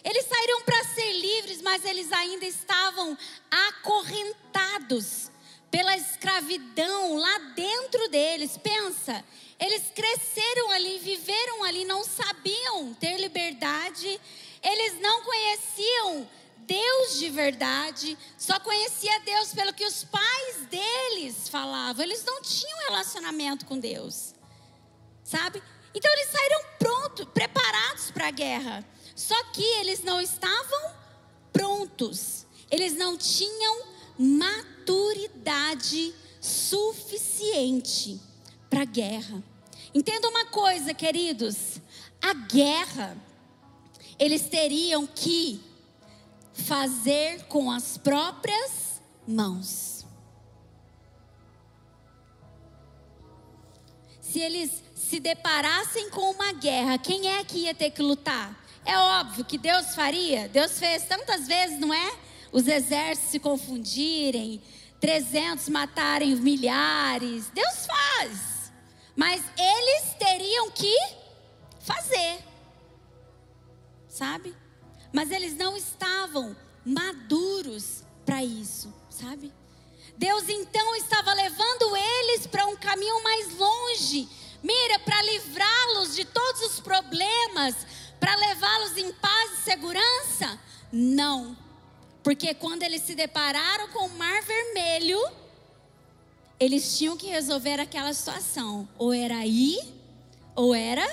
Eles 0.02 0.26
saíram 0.26 0.62
para 0.62 0.82
ser 0.86 1.12
livres, 1.12 1.62
mas 1.62 1.84
eles 1.84 2.10
ainda 2.14 2.46
estavam 2.46 3.18
acorrentados 3.52 5.30
pela 5.70 5.98
escravidão 5.98 7.18
lá 7.18 7.38
dentro 7.54 8.08
deles. 8.08 8.58
Pensa, 8.58 9.26
eles 9.60 9.92
cresceram 9.94 10.72
ali, 10.72 10.98
viveram 11.00 11.66
ali, 11.66 11.84
não 11.84 12.02
sabiam 12.02 12.94
ter 12.94 13.18
liberdade, 13.18 14.22
eles 14.64 15.02
não 15.02 15.22
conheciam 15.22 16.30
Deus 16.66 17.20
de 17.20 17.30
verdade, 17.30 18.18
só 18.38 18.60
conhecia 18.60 19.20
Deus 19.22 19.54
pelo 19.54 19.74
que 19.74 19.86
os 19.86 20.04
pais 20.04 20.68
deles 20.70 21.48
falavam. 21.48 22.04
Eles 22.04 22.24
não 22.26 22.42
tinham 22.42 22.80
relacionamento 22.90 23.66
com 23.66 23.78
Deus, 23.80 24.34
sabe? 25.24 25.62
Então 25.94 26.12
eles 26.12 26.30
saíram 26.30 26.62
prontos, 26.80 27.26
preparados 27.34 28.12
para 28.12 28.28
a 28.28 28.32
guerra. 28.32 28.86
Só 29.16 29.42
que 29.46 29.64
eles 29.80 30.04
não 30.04 30.20
estavam 30.20 30.94
prontos. 31.54 32.46
Eles 32.70 32.94
não 32.94 33.18
tinham 33.18 33.84
maturidade 34.18 36.14
suficiente 36.42 38.20
para 38.70 38.82
a 38.82 38.86
guerra. 38.86 39.44
Entenda 39.94 40.28
uma 40.28 40.46
coisa, 40.46 40.94
queridos: 40.94 41.80
a 42.22 42.34
guerra, 42.34 43.18
eles 44.20 44.42
teriam 44.50 45.08
que 45.08 45.64
fazer 46.56 47.44
com 47.44 47.70
as 47.70 47.98
próprias 47.98 49.02
mãos. 49.28 50.06
Se 54.20 54.40
eles 54.40 54.84
se 54.96 55.20
deparassem 55.20 56.10
com 56.10 56.32
uma 56.32 56.52
guerra, 56.54 56.98
quem 56.98 57.28
é 57.28 57.44
que 57.44 57.60
ia 57.60 57.76
ter 57.76 57.92
que 57.92 58.02
lutar? 58.02 58.60
É 58.84 58.98
óbvio 58.98 59.46
que 59.46 59.58
Deus 59.58 59.94
faria, 59.94 60.50
Deus 60.50 60.80
fez 60.80 61.04
tantas 61.04 61.48
vezes, 61.48 61.80
não 61.80 61.94
é? 61.94 62.26
os 62.56 62.70
exércitos 62.70 63.32
se 63.32 63.38
confundirem, 63.38 64.62
300 65.02 65.68
matarem 65.68 66.34
milhares. 66.38 67.50
Deus 67.50 67.86
faz. 67.86 68.72
Mas 69.14 69.44
eles 69.58 70.14
teriam 70.18 70.72
que 70.72 70.98
fazer. 71.82 72.40
Sabe? 74.08 74.56
Mas 75.16 75.32
eles 75.32 75.56
não 75.56 75.78
estavam 75.78 76.54
maduros 76.86 78.04
para 78.26 78.44
isso, 78.44 78.94
sabe? 79.10 79.50
Deus 80.18 80.50
então 80.50 80.94
estava 80.98 81.34
levando 81.34 81.96
eles 81.96 82.46
para 82.46 82.66
um 82.66 82.76
caminho 82.76 83.24
mais 83.24 83.58
longe. 83.58 84.28
Mira, 84.62 85.00
para 85.00 85.22
livrá-los 85.22 86.16
de 86.16 86.26
todos 86.26 86.64
os 86.64 86.82
problemas, 86.82 87.88
para 88.20 88.36
levá-los 88.36 88.98
em 88.98 89.14
paz 89.14 89.54
e 89.54 89.62
segurança? 89.64 90.60
Não. 90.92 91.58
Porque 92.22 92.54
quando 92.54 92.84
eles 92.84 93.04
se 93.04 93.16
depararam 93.16 93.88
com 93.94 94.08
o 94.08 94.18
mar 94.18 94.42
vermelho, 94.42 95.32
eles 96.60 96.98
tinham 96.98 97.16
que 97.16 97.28
resolver 97.28 97.80
aquela 97.80 98.12
situação. 98.12 98.86
Ou 98.98 99.14
era 99.14 99.46
ir, 99.46 99.80
ou 100.54 100.76
era 100.76 101.08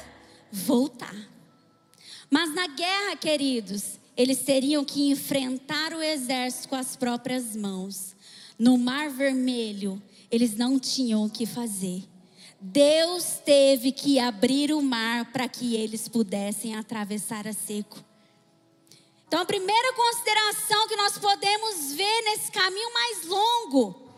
voltar. 0.50 1.31
Mas 2.32 2.54
na 2.54 2.66
guerra, 2.66 3.14
queridos, 3.14 4.00
eles 4.16 4.38
teriam 4.38 4.86
que 4.86 5.10
enfrentar 5.10 5.92
o 5.92 6.00
exército 6.00 6.70
com 6.70 6.74
as 6.74 6.96
próprias 6.96 7.54
mãos. 7.54 8.16
No 8.58 8.78
mar 8.78 9.10
vermelho, 9.10 10.02
eles 10.30 10.56
não 10.56 10.80
tinham 10.80 11.26
o 11.26 11.28
que 11.28 11.44
fazer. 11.44 12.02
Deus 12.58 13.38
teve 13.44 13.92
que 13.92 14.18
abrir 14.18 14.72
o 14.72 14.80
mar 14.80 15.30
para 15.30 15.46
que 15.46 15.76
eles 15.76 16.08
pudessem 16.08 16.74
atravessar 16.74 17.46
a 17.46 17.52
seco. 17.52 18.02
Então, 19.28 19.40
a 19.40 19.44
primeira 19.44 19.92
consideração 19.92 20.88
que 20.88 20.96
nós 20.96 21.18
podemos 21.18 21.92
ver 21.92 22.22
nesse 22.22 22.50
caminho 22.50 22.94
mais 22.94 23.26
longo 23.26 24.08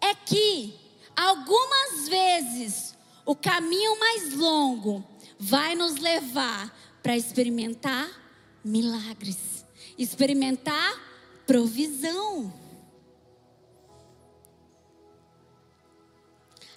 é 0.00 0.14
que 0.14 0.78
algumas 1.16 2.08
vezes 2.08 2.94
o 3.26 3.34
caminho 3.34 3.98
mais 3.98 4.32
longo 4.32 5.04
vai 5.40 5.74
nos 5.74 5.96
levar 5.96 6.72
para 7.04 7.18
experimentar 7.18 8.08
milagres, 8.64 9.62
experimentar 9.98 10.98
provisão. 11.46 12.50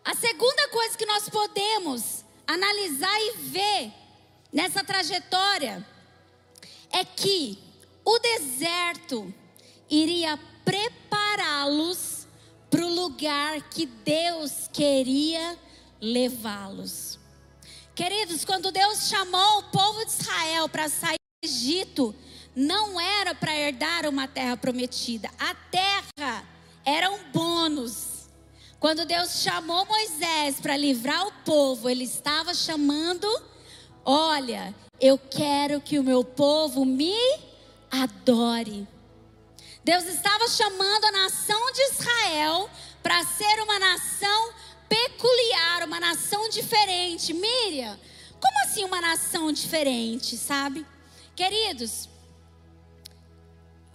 A 0.03 0.13
segunda 0.13 0.67
coisa 0.67 0.97
que 0.97 1.05
nós 1.05 1.29
podemos 1.29 2.25
analisar 2.45 3.17
e 3.21 3.37
ver 3.37 3.93
nessa 4.51 4.83
trajetória 4.83 5.87
é 6.91 7.05
que 7.05 7.57
o 8.03 8.19
deserto 8.19 9.33
iria 9.89 10.37
prepará-los 10.65 12.27
para 12.69 12.85
o 12.85 12.93
lugar 12.93 13.61
que 13.69 13.85
Deus 13.85 14.67
queria 14.73 15.57
levá-los. 16.01 17.16
Queridos, 17.97 18.45
quando 18.45 18.71
Deus 18.71 19.09
chamou 19.09 19.57
o 19.57 19.63
povo 19.63 20.05
de 20.05 20.11
Israel 20.11 20.69
para 20.69 20.87
sair 20.87 21.17
do 21.17 21.49
Egito, 21.49 22.13
não 22.55 23.01
era 23.01 23.33
para 23.33 23.57
herdar 23.57 24.07
uma 24.07 24.27
terra 24.27 24.55
prometida. 24.55 25.31
A 25.39 25.55
terra 25.55 26.45
era 26.85 27.09
um 27.09 27.17
bônus. 27.31 28.29
Quando 28.79 29.03
Deus 29.03 29.41
chamou 29.41 29.83
Moisés 29.87 30.59
para 30.61 30.77
livrar 30.77 31.25
o 31.25 31.31
povo, 31.43 31.89
ele 31.89 32.03
estava 32.03 32.53
chamando: 32.53 33.27
olha, 34.05 34.75
eu 35.01 35.17
quero 35.17 35.81
que 35.81 35.97
o 35.97 36.03
meu 36.03 36.23
povo 36.23 36.85
me 36.85 37.17
adore. 37.89 38.87
Deus 39.83 40.03
estava 40.03 40.47
chamando 40.47 41.03
a 41.05 41.11
nação 41.13 41.71
de 41.71 41.81
Israel 41.93 42.69
para 43.01 43.23
ser 43.23 43.59
uma 43.63 43.79
nação 43.79 44.53
peculiar, 44.87 45.83
uma 45.83 45.99
nação 45.99 46.49
diferente. 46.49 47.33
Miriam, 47.33 47.99
como 48.39 48.63
assim 48.65 48.83
uma 48.83 49.01
nação 49.01 49.51
diferente, 49.51 50.37
sabe? 50.37 50.85
Queridos, 51.35 52.09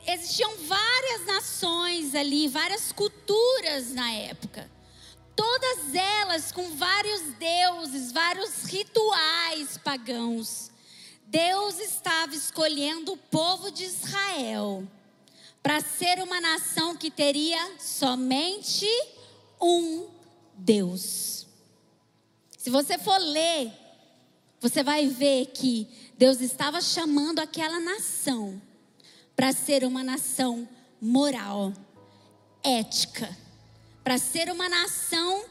existiam 0.07 0.57
várias 0.67 1.27
nações 1.27 2.15
ali, 2.15 2.49
várias 2.49 2.93
culturas 2.93 3.93
na 3.93 4.11
época. 4.13 4.71
Todas 5.35 5.95
elas 5.95 6.53
com 6.53 6.77
vários 6.77 7.23
deuses, 7.35 8.13
vários 8.13 8.65
rituais 8.65 9.79
pagãos. 9.79 10.71
Deus 11.27 11.79
estava 11.79 12.35
escolhendo 12.35 13.15
o 13.15 13.17
povo 13.17 13.71
de 13.71 13.85
Israel 13.85 14.87
para 15.63 15.81
ser 15.81 16.23
uma 16.23 16.41
nação 16.41 16.97
que 16.97 17.11
teria 17.11 17.73
somente 17.79 18.87
um 19.61 20.09
Deus. 20.65 21.47
Se 22.57 22.71
você 22.71 22.97
for 22.97 23.19
ler, 23.19 23.73
você 24.61 24.85
vai 24.85 25.09
ver 25.09 25.47
que 25.47 25.89
Deus 26.17 26.41
estava 26.41 26.81
chamando 26.81 27.41
aquela 27.41 27.81
nação 27.81 28.63
para 29.35 29.53
ser 29.53 29.83
uma 29.83 30.05
nação 30.05 30.69
moral, 31.01 31.73
ética, 32.63 33.37
para 34.05 34.19
ser 34.19 34.51
uma 34.51 34.69
nação 34.69 35.45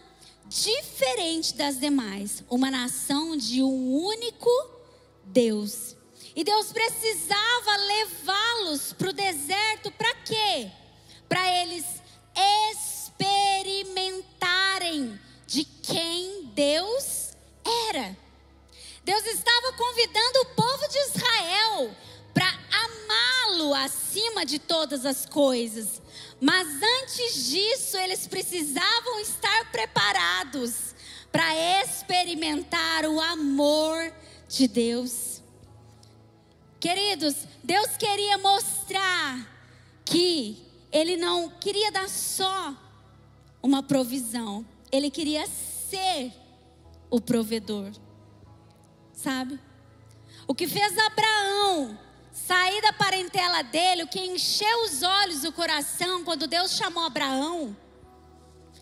diferente 0.47 1.55
das 1.55 1.77
demais, 1.77 2.43
uma 2.49 2.71
nação 2.71 3.35
de 3.35 3.61
um 3.61 3.93
único 3.93 4.49
Deus. 5.25 5.97
E 6.33 6.43
Deus 6.45 6.71
precisava 6.71 7.75
levá-los 7.75 8.93
para 8.93 9.09
o 9.09 9.13
deserto 9.13 9.91
para 9.91 10.15
quê? 10.15 10.71
Para 11.27 11.61
eles 11.61 11.83
experimentarem 12.33 13.00
de 15.51 15.65
quem 15.65 16.45
Deus 16.55 17.33
era. 17.89 18.17
Deus 19.03 19.25
estava 19.25 19.73
convidando 19.73 20.39
o 20.39 20.45
povo 20.55 20.87
de 20.87 20.97
Israel 20.97 21.95
para 22.33 22.47
amá-lo 22.47 23.73
acima 23.73 24.45
de 24.45 24.57
todas 24.59 25.05
as 25.05 25.25
coisas. 25.25 26.01
Mas 26.39 26.67
antes 27.01 27.49
disso, 27.49 27.97
eles 27.97 28.27
precisavam 28.27 29.19
estar 29.19 29.69
preparados 29.73 30.95
para 31.33 31.53
experimentar 31.81 33.05
o 33.05 33.19
amor 33.19 34.13
de 34.47 34.69
Deus. 34.69 35.41
Queridos, 36.79 37.35
Deus 37.61 37.97
queria 37.97 38.37
mostrar 38.37 39.37
que 40.05 40.65
Ele 40.93 41.17
não 41.17 41.49
queria 41.49 41.91
dar 41.91 42.07
só 42.07 42.73
uma 43.61 43.83
provisão, 43.83 44.65
Ele 44.91 45.09
queria 45.09 45.45
ser 45.47 46.31
o 47.09 47.19
provedor. 47.19 47.91
Sabe? 49.13 49.59
O 50.47 50.55
que 50.55 50.67
fez 50.67 50.97
Abraão 50.97 51.97
sair 52.31 52.81
da 52.81 52.93
parentela 52.93 53.61
dele, 53.61 54.03
o 54.03 54.07
que 54.07 54.19
encheu 54.19 54.83
os 54.83 55.03
olhos 55.03 55.41
do 55.41 55.51
coração 55.51 56.23
quando 56.23 56.47
Deus 56.47 56.71
chamou 56.71 57.03
Abraão. 57.03 57.75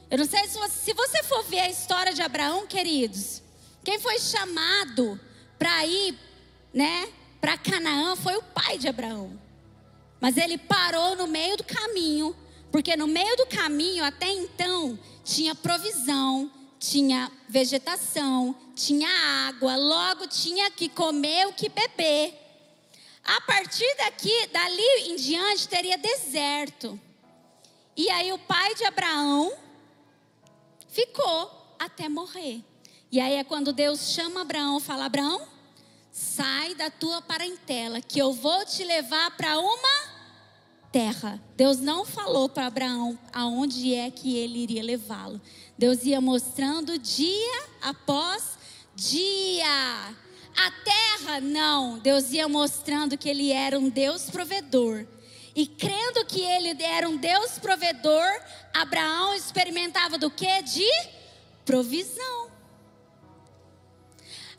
Eu 0.10 0.18
não 0.18 0.26
sei 0.26 0.48
se 0.48 0.58
você, 0.58 0.76
se 0.76 0.94
você 0.94 1.24
for 1.24 1.44
ver 1.44 1.60
a 1.60 1.70
história 1.70 2.14
de 2.14 2.22
Abraão, 2.22 2.66
queridos, 2.66 3.44
quem 3.84 4.00
foi 4.00 4.20
chamado 4.20 5.20
para 5.58 5.86
ir, 5.86 6.18
né, 6.74 7.10
para 7.42 7.58
Canaã 7.58 8.16
foi 8.16 8.36
o 8.38 8.44
pai 8.44 8.78
de 8.78 8.88
Abraão. 8.88 9.40
Mas 10.20 10.38
ele 10.38 10.58
parou 10.58 11.16
no 11.16 11.28
meio 11.28 11.58
do 11.58 11.64
caminho, 11.64 12.36
porque 12.72 12.96
no 12.96 13.08
meio 13.08 13.36
do 13.36 13.46
caminho 13.46 14.04
até 14.04 14.30
então 14.30 14.98
tinha 15.24 15.56
provisão, 15.56 16.52
tinha 16.80 17.32
vegetação, 17.48 18.56
tinha 18.76 19.10
água, 19.48 19.76
logo 19.76 20.28
tinha 20.28 20.72
que 20.72 20.88
comer 20.88 21.48
o 21.48 21.54
que 21.54 21.70
beber. 21.70 22.34
A 23.24 23.42
partir 23.42 23.96
daqui, 23.98 24.48
dali 24.48 25.12
em 25.12 25.16
diante, 25.16 25.68
teria 25.68 25.98
deserto. 25.98 27.00
E 27.96 28.10
aí 28.10 28.32
o 28.32 28.40
pai 28.40 28.74
de 28.76 28.86
Abraão 28.86 29.52
ficou 30.88 31.76
até 31.78 32.08
morrer. 32.08 32.64
E 33.12 33.20
aí 33.20 33.36
é 33.36 33.44
quando 33.44 33.74
Deus 33.74 34.14
chama 34.14 34.42
Abraão 34.42 34.80
fala: 34.80 35.06
Abraão, 35.06 35.46
sai 36.12 36.76
da 36.76 36.90
tua 36.90 37.22
parentela, 37.22 38.02
que 38.02 38.20
eu 38.20 38.32
vou 38.32 38.66
te 38.66 38.84
levar 38.84 39.32
para 39.38 39.60
uma 39.60 40.09
terra. 40.92 41.42
Deus 41.56 41.80
não 41.80 42.06
falou 42.06 42.50
para 42.50 42.68
Abraão 42.68 43.18
aonde 43.32 43.94
é 43.94 44.10
que 44.10 44.38
ele 44.38 44.60
iria 44.60 44.84
levá-lo. 44.84 45.40
Deus 45.78 46.04
ia 46.04 46.20
mostrando 46.20 46.98
dia 46.98 47.64
após 47.82 48.58
dia. 48.96 50.16
A 50.58 50.72
terra, 50.84 51.40
não. 51.40 52.00
Deus 52.00 52.32
ia 52.32 52.48
mostrando 52.48 53.18
que 53.18 53.30
ele 53.30 53.52
era 53.52 53.80
um 53.80 53.90
Deus 53.90 54.30
provedor. 54.30 55.06
E 55.56 55.66
crendo 55.66 56.26
que 56.26 56.42
ele 56.42 56.82
era 56.84 57.08
um 57.08 57.18
Deus 57.18 57.58
provedor, 57.60 58.28
Abraão 58.74 59.34
experimentava 59.34 60.18
do 60.18 60.30
que? 60.30 60.62
De 60.64 60.90
provisão. 61.66 62.50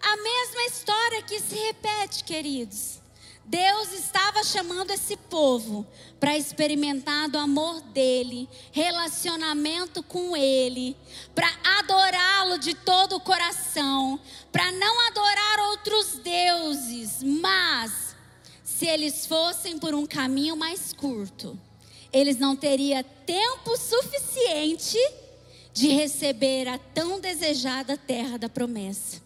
A 0.03 0.17
mesma 0.17 0.63
história 0.67 1.23
que 1.23 1.39
se 1.39 1.55
repete, 1.55 2.25
queridos. 2.25 3.00
Deus 3.51 3.93
estava 3.93 4.45
chamando 4.45 4.93
esse 4.93 5.17
povo 5.17 5.85
para 6.21 6.39
experimentar 6.39 7.29
do 7.29 7.37
amor 7.37 7.81
dele, 7.81 8.49
relacionamento 8.71 10.05
com 10.05 10.37
ele, 10.37 10.97
para 11.35 11.51
adorá-lo 11.81 12.59
de 12.59 12.75
todo 12.75 13.17
o 13.17 13.21
coração, 13.21 14.21
para 14.53 14.71
não 14.71 15.09
adorar 15.09 15.59
outros 15.71 16.21
deuses, 16.23 17.25
mas 17.25 18.15
se 18.63 18.87
eles 18.87 19.27
fossem 19.27 19.81
por 19.81 19.97
um 19.97 20.07
caminho 20.07 20.57
mais 20.57 20.93
curto, 20.93 21.59
eles 22.13 22.37
não 22.37 22.55
teriam 22.55 23.05
tempo 23.27 23.77
suficiente 23.77 24.97
de 25.73 25.89
receber 25.89 26.69
a 26.69 26.79
tão 26.79 27.19
desejada 27.19 27.97
terra 27.97 28.39
da 28.39 28.49
promessa. 28.49 29.21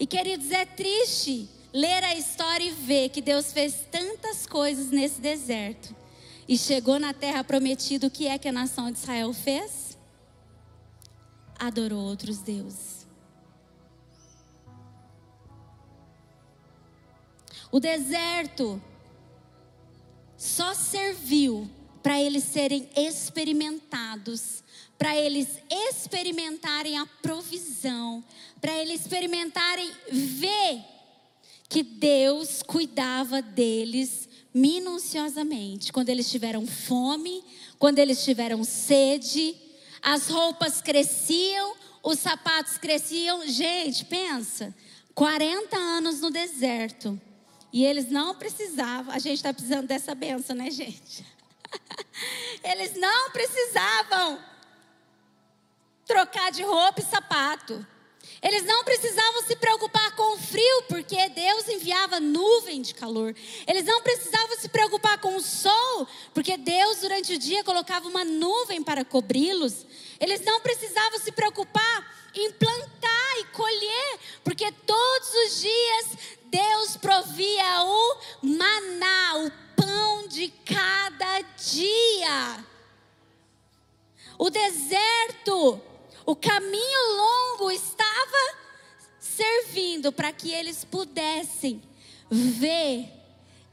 E 0.00 0.04
queridos, 0.04 0.50
é 0.50 0.66
triste 0.66 1.48
ler 1.74 2.04
a 2.04 2.14
história 2.14 2.64
e 2.64 2.70
ver 2.70 3.08
que 3.08 3.20
Deus 3.20 3.52
fez 3.52 3.84
tantas 3.90 4.46
coisas 4.46 4.92
nesse 4.92 5.20
deserto 5.20 5.92
e 6.46 6.56
chegou 6.56 7.00
na 7.00 7.12
terra 7.12 7.42
prometida, 7.42 8.06
o 8.06 8.10
que 8.10 8.28
é 8.28 8.38
que 8.38 8.46
a 8.46 8.52
nação 8.52 8.92
de 8.92 8.98
Israel 8.98 9.32
fez? 9.32 9.98
Adorou 11.58 12.00
outros 12.00 12.38
deuses. 12.38 13.04
O 17.72 17.80
deserto 17.80 18.80
só 20.36 20.74
serviu 20.74 21.68
para 22.00 22.20
eles 22.20 22.44
serem 22.44 22.88
experimentados, 22.94 24.62
para 24.96 25.16
eles 25.16 25.48
experimentarem 25.68 26.98
a 26.98 27.06
provisão, 27.20 28.22
para 28.60 28.78
eles 28.78 29.00
experimentarem 29.00 29.90
ver 30.12 30.93
que 31.68 31.82
Deus 31.82 32.62
cuidava 32.62 33.42
deles 33.42 34.28
minuciosamente. 34.52 35.92
Quando 35.92 36.08
eles 36.08 36.30
tiveram 36.30 36.66
fome, 36.66 37.44
quando 37.78 37.98
eles 37.98 38.22
tiveram 38.24 38.62
sede, 38.62 39.56
as 40.00 40.28
roupas 40.28 40.80
cresciam, 40.80 41.74
os 42.02 42.18
sapatos 42.18 42.78
cresciam. 42.78 43.46
Gente, 43.48 44.04
pensa, 44.04 44.74
40 45.14 45.76
anos 45.76 46.20
no 46.20 46.30
deserto. 46.30 47.20
E 47.72 47.84
eles 47.84 48.08
não 48.08 48.36
precisavam, 48.36 49.12
a 49.12 49.18
gente 49.18 49.34
está 49.34 49.52
precisando 49.52 49.88
dessa 49.88 50.14
benção, 50.14 50.54
né, 50.54 50.70
gente? 50.70 51.26
Eles 52.62 52.94
não 52.94 53.30
precisavam 53.30 54.38
trocar 56.06 56.52
de 56.52 56.62
roupa 56.62 57.00
e 57.00 57.04
sapato. 57.04 57.84
Eles 58.44 58.62
não 58.64 58.84
precisavam 58.84 59.42
se 59.44 59.56
preocupar 59.56 60.14
com 60.14 60.34
o 60.34 60.38
frio, 60.38 60.82
porque 60.86 61.30
Deus 61.30 61.66
enviava 61.66 62.20
nuvem 62.20 62.82
de 62.82 62.94
calor. 62.94 63.34
Eles 63.66 63.86
não 63.86 64.02
precisavam 64.02 64.58
se 64.58 64.68
preocupar 64.68 65.18
com 65.18 65.34
o 65.34 65.40
sol, 65.40 66.06
porque 66.34 66.58
Deus 66.58 66.98
durante 66.98 67.32
o 67.32 67.38
dia 67.38 67.64
colocava 67.64 68.06
uma 68.06 68.22
nuvem 68.22 68.82
para 68.82 69.02
cobri-los. 69.02 69.86
Eles 70.20 70.42
não 70.42 70.60
precisavam 70.60 71.18
se 71.20 71.32
preocupar 71.32 72.30
em 72.34 72.52
plantar 72.52 73.38
e 73.38 73.44
colher, 73.46 74.18
porque 74.44 74.70
todos 74.70 75.28
os 75.46 75.60
dias 75.62 76.06
Deus 76.44 76.98
provia 76.98 77.82
o 77.82 78.18
maná, 78.42 79.36
o 79.38 79.50
pão 79.74 80.28
de 80.28 80.48
cada 80.66 81.40
dia. 81.40 82.62
O 84.36 84.50
deserto 84.50 85.80
o 86.26 86.34
caminho 86.34 87.16
longo 87.16 87.70
estava 87.70 88.56
servindo 89.18 90.12
para 90.12 90.32
que 90.32 90.50
eles 90.50 90.84
pudessem 90.84 91.82
ver 92.30 93.10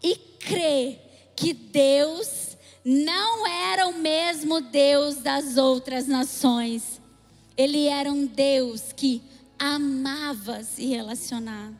e 0.04 0.16
crer 0.16 1.32
que 1.36 1.54
Deus 1.54 2.58
não 2.84 3.46
era 3.48 3.88
o 3.88 3.94
mesmo 3.94 4.60
Deus 4.60 5.18
das 5.18 5.58
outras 5.58 6.08
nações. 6.08 7.00
Ele 7.56 7.86
era 7.86 8.12
um 8.12 8.26
Deus 8.26 8.92
que 8.92 9.22
amava 9.58 10.64
se 10.64 10.86
relacionar. 10.88 11.72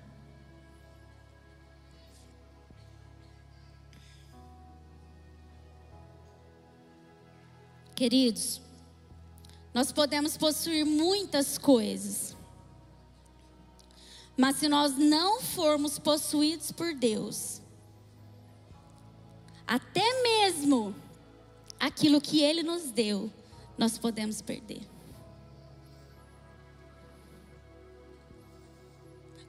Queridos, 7.96 8.62
nós 9.74 9.92
podemos 9.92 10.36
possuir 10.38 10.86
muitas 10.86 11.58
coisas. 11.58 12.36
Mas 14.36 14.58
se 14.58 14.68
nós 14.68 14.98
não 14.98 15.42
formos 15.42 15.98
possuídos 15.98 16.72
por 16.72 16.94
Deus, 16.94 17.62
até 19.66 20.24
mesmo 20.24 20.96
aquilo 21.80 22.20
que 22.20 22.42
Ele 22.42 22.64
nos 22.64 22.92
deu, 22.92 23.32
nós 23.78 23.98
podemos 23.98 24.42
perder. 24.42 24.82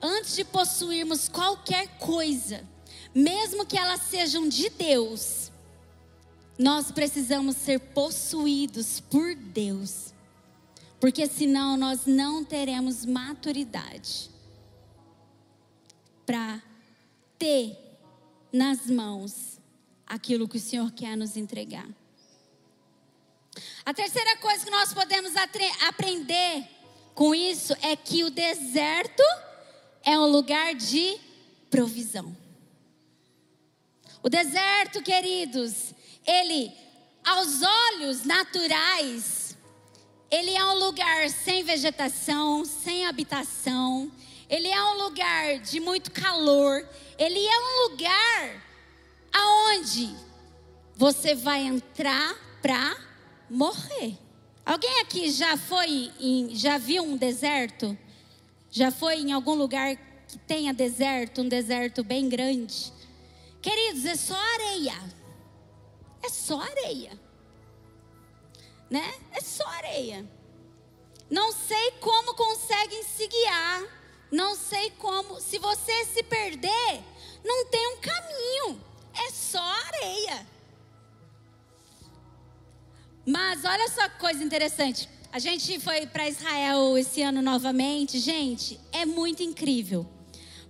Antes 0.01 0.35
de 0.35 0.45
possuirmos 0.45 1.29
qualquer 1.29 1.99
coisa, 1.99 2.69
mesmo 3.15 3.65
que 3.65 3.79
elas 3.79 4.03
sejam 4.03 4.49
de 4.49 4.69
Deus, 4.69 5.53
nós 6.59 6.91
precisamos 6.91 7.57
ser 7.57 7.79
possuídos 7.79 9.01
por 9.01 9.35
Deus 9.35 10.12
porque 11.03 11.27
senão 11.27 11.77
nós 11.77 12.07
não 12.07 12.45
teremos 12.45 13.05
maturidade 13.05 14.31
para 16.25 16.63
ter 17.37 17.77
nas 18.53 18.87
mãos 18.87 19.59
aquilo 20.07 20.47
que 20.47 20.59
o 20.59 20.61
Senhor 20.61 20.93
quer 20.93 21.17
nos 21.17 21.37
entregar. 21.37 21.89
A 23.85 23.93
terceira 23.93 24.37
coisa 24.37 24.65
que 24.65 24.71
nós 24.71 24.95
podemos 24.95 25.33
aprender 25.89 26.69
com 27.17 27.35
isso 27.35 27.73
é 27.83 27.97
que 27.97 28.23
o 28.23 28.31
deserto 28.31 29.25
é 30.05 30.17
um 30.17 30.27
lugar 30.27 30.73
de 30.77 31.19
provisão. 31.69 32.33
O 34.23 34.29
deserto, 34.29 35.03
queridos, 35.03 35.93
ele, 36.25 36.73
aos 37.25 37.61
olhos 37.61 38.23
naturais, 38.23 39.42
ele 40.33 40.57
é 40.57 40.65
um 40.65 40.79
lugar 40.79 41.29
sem 41.29 41.63
vegetação, 41.63 42.65
sem 42.65 43.05
habitação. 43.05 44.11
Ele 44.49 44.67
é 44.67 44.83
um 44.83 45.03
lugar 45.05 45.59
de 45.59 45.79
muito 45.79 46.11
calor. 46.11 46.89
Ele 47.19 47.39
é 47.39 47.59
um 47.59 47.91
lugar 47.91 48.65
aonde 49.31 50.17
você 50.97 51.35
vai 51.35 51.61
entrar 51.61 52.35
para 52.63 52.97
morrer. 53.51 54.17
Alguém 54.65 55.01
aqui 55.01 55.31
já 55.31 55.59
foi 55.59 56.11
em, 56.19 56.57
já 56.57 56.79
viu 56.79 57.03
um 57.03 57.17
deserto? 57.19 57.97
Já 58.71 58.91
foi 58.91 59.17
em 59.17 59.33
algum 59.33 59.53
lugar 59.53 59.95
que 60.27 60.39
tenha 60.47 60.73
deserto, 60.73 61.43
um 61.43 61.49
deserto 61.49 62.03
bem 62.03 62.27
grande? 62.31 62.91
Queridos, 63.61 64.07
é 64.07 64.17
só 64.17 64.35
areia. 64.55 64.99
É 66.23 66.31
só 66.31 66.59
areia 66.59 67.21
né? 68.93 69.15
É 69.33 69.41
só 69.41 69.67
areia. 69.69 70.23
Não 71.31 71.51
sei 71.51 71.93
como 71.93 72.35
conseguem 72.35 73.03
se 73.05 73.27
guiar. 73.27 73.83
Não 74.31 74.55
sei 74.55 74.91
como. 74.99 75.41
Se 75.41 75.59
você 75.59 76.05
se 76.05 76.23
perder, 76.23 77.03
não 77.43 77.65
tem 77.67 77.89
um 77.89 77.97
caminho. 77.97 78.85
É 79.15 79.31
só 79.31 79.63
areia. 79.63 80.47
Mas 83.25 83.65
olha 83.65 83.89
só 83.89 84.07
que 84.11 84.19
coisa 84.19 84.45
interessante. 84.45 85.09
A 85.33 85.39
gente 85.39 85.81
foi 85.81 86.07
para 86.07 86.29
Israel 86.29 86.99
esse 86.99 87.23
ano 87.23 87.41
novamente. 87.41 88.19
Gente, 88.19 88.79
é 88.93 89.07
muito 89.07 89.43
incrível. 89.43 90.07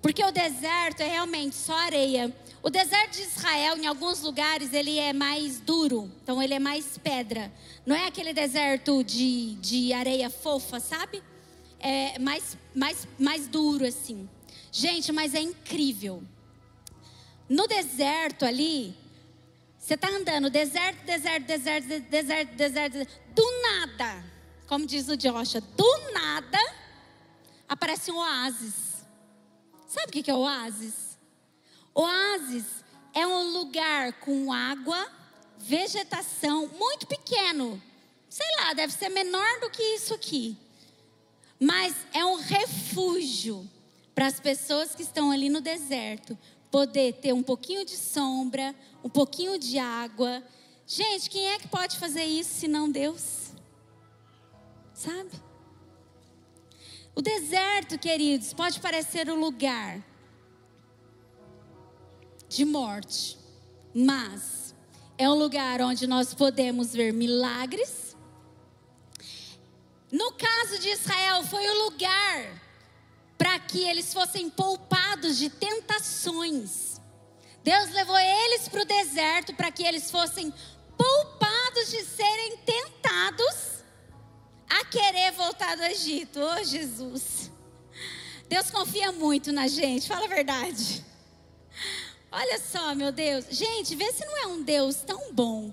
Porque 0.01 0.23
o 0.23 0.31
deserto 0.31 1.01
é 1.01 1.09
realmente 1.09 1.57
só 1.57 1.75
areia. 1.75 2.33
O 2.63 2.71
deserto 2.71 3.17
de 3.17 3.23
Israel, 3.23 3.77
em 3.77 3.87
alguns 3.87 4.21
lugares, 4.21 4.73
ele 4.73 4.97
é 4.97 5.13
mais 5.13 5.59
duro, 5.59 6.09
então 6.23 6.41
ele 6.41 6.55
é 6.55 6.61
mais 6.61 6.97
pedra. 6.97 7.53
Não 7.85 7.97
é 7.97 8.07
aquele 8.07 8.33
deserto 8.33 9.03
de, 9.03 9.57
de 9.57 9.93
areia 9.93 10.31
fofa, 10.31 10.79
sabe? 10.79 11.21
É 11.81 12.21
mais, 12.21 12.57
mais, 12.73 13.09
mais 13.19 13.49
duro 13.49 13.85
assim. 13.85 14.29
Gente, 14.71 15.11
mas 15.11 15.35
é 15.35 15.41
incrível. 15.41 16.23
No 17.49 17.67
deserto 17.67 18.45
ali, 18.45 18.97
você 19.77 19.95
está 19.95 20.09
andando, 20.09 20.49
deserto, 20.49 21.05
deserto, 21.05 21.45
deserto, 21.45 21.87
deserto, 21.89 22.55
deserto, 22.55 22.55
deserto, 22.55 23.13
do 23.35 23.63
nada, 23.63 24.25
como 24.69 24.87
diz 24.87 25.09
o 25.09 25.17
Joshua, 25.17 25.61
do 25.77 26.13
nada 26.13 26.59
aparece 27.69 28.13
um 28.13 28.19
oásis. 28.19 29.05
Sabe 29.89 30.07
o 30.07 30.23
que 30.23 30.31
é 30.31 30.35
oásis? 30.35 31.02
Oásis 31.95 32.65
é 33.15 33.27
um 33.27 33.53
lugar 33.53 34.15
com 34.15 34.53
água, 34.53 35.11
vegetação 35.59 36.69
muito 36.69 37.07
pequeno. 37.07 37.81
Sei 38.29 38.47
lá, 38.57 38.73
deve 38.73 38.93
ser 38.93 39.11
menor 39.11 39.61
do 39.61 39.71
que 39.71 39.83
isso 39.95 40.15
aqui. 40.15 40.57
Mas 41.61 41.95
é 42.15 42.25
um 42.25 42.37
refúgio 42.37 43.69
para 44.15 44.27
as 44.27 44.41
pessoas 44.41 44.95
que 44.95 45.03
estão 45.03 45.31
ali 45.31 45.49
no 45.49 45.61
deserto 45.61 46.37
poder 46.71 47.13
ter 47.15 47.35
um 47.35 47.43
pouquinho 47.43 47.85
de 47.85 47.97
sombra, 47.97 48.75
um 49.05 49.09
pouquinho 49.09 49.59
de 49.59 49.79
água. 49.79 50.43
Gente, 50.87 51.29
quem 51.29 51.47
é 51.49 51.59
que 51.59 51.69
pode 51.69 51.99
fazer 51.99 52.25
isso 52.25 52.55
se 52.55 52.67
não 52.67 52.91
Deus? 52.91 53.53
Sabe? 54.95 55.31
O 57.15 57.21
deserto, 57.21 57.99
queridos, 57.99 58.55
pode 58.55 58.81
parecer 58.81 59.29
o 59.29 59.35
lugar 59.35 60.03
de 62.53 62.67
morte, 62.67 63.39
mas 63.95 64.75
é 65.17 65.29
um 65.29 65.35
lugar 65.35 65.81
onde 65.81 66.07
nós 66.07 66.35
podemos 66.35 66.93
ver 66.93 67.13
milagres. 67.13 68.15
No 70.11 70.33
caso 70.33 70.79
de 70.79 70.91
Israel, 70.91 71.43
foi 71.45 71.67
o 71.67 71.85
lugar 71.85 72.63
para 73.39 73.59
que 73.59 73.83
eles 73.83 74.13
fossem 74.13 74.51
poupados 74.51 75.39
de 75.39 75.49
tentações. 75.49 77.01
Deus 77.65 77.91
levou 77.91 78.19
eles 78.19 78.69
para 78.69 78.83
o 78.83 78.85
deserto 78.85 79.55
para 79.55 79.71
que 79.71 79.83
eles 79.83 80.11
fossem 80.11 80.53
poupados 80.97 81.91
de 81.91 82.05
serem 82.05 82.59
tentados 82.59 83.83
a 84.69 84.85
querer 84.85 85.33
voltar 85.33 85.75
do 85.77 85.85
Egito. 85.85 86.39
Oh, 86.39 86.65
Jesus. 86.65 87.51
Deus 88.47 88.71
confia 88.71 89.11
muito 89.11 89.51
na 89.53 89.67
gente, 89.67 90.07
fala 90.07 90.27
a 90.27 90.29
verdade. 90.29 91.12
Olha 92.33 92.59
só, 92.59 92.95
meu 92.95 93.13
Deus. 93.13 93.45
Gente, 93.51 93.95
vê 93.95 94.11
se 94.11 94.25
não 94.25 94.39
é 94.39 94.47
um 94.47 94.63
Deus 94.63 94.97
tão 94.97 95.33
bom. 95.35 95.71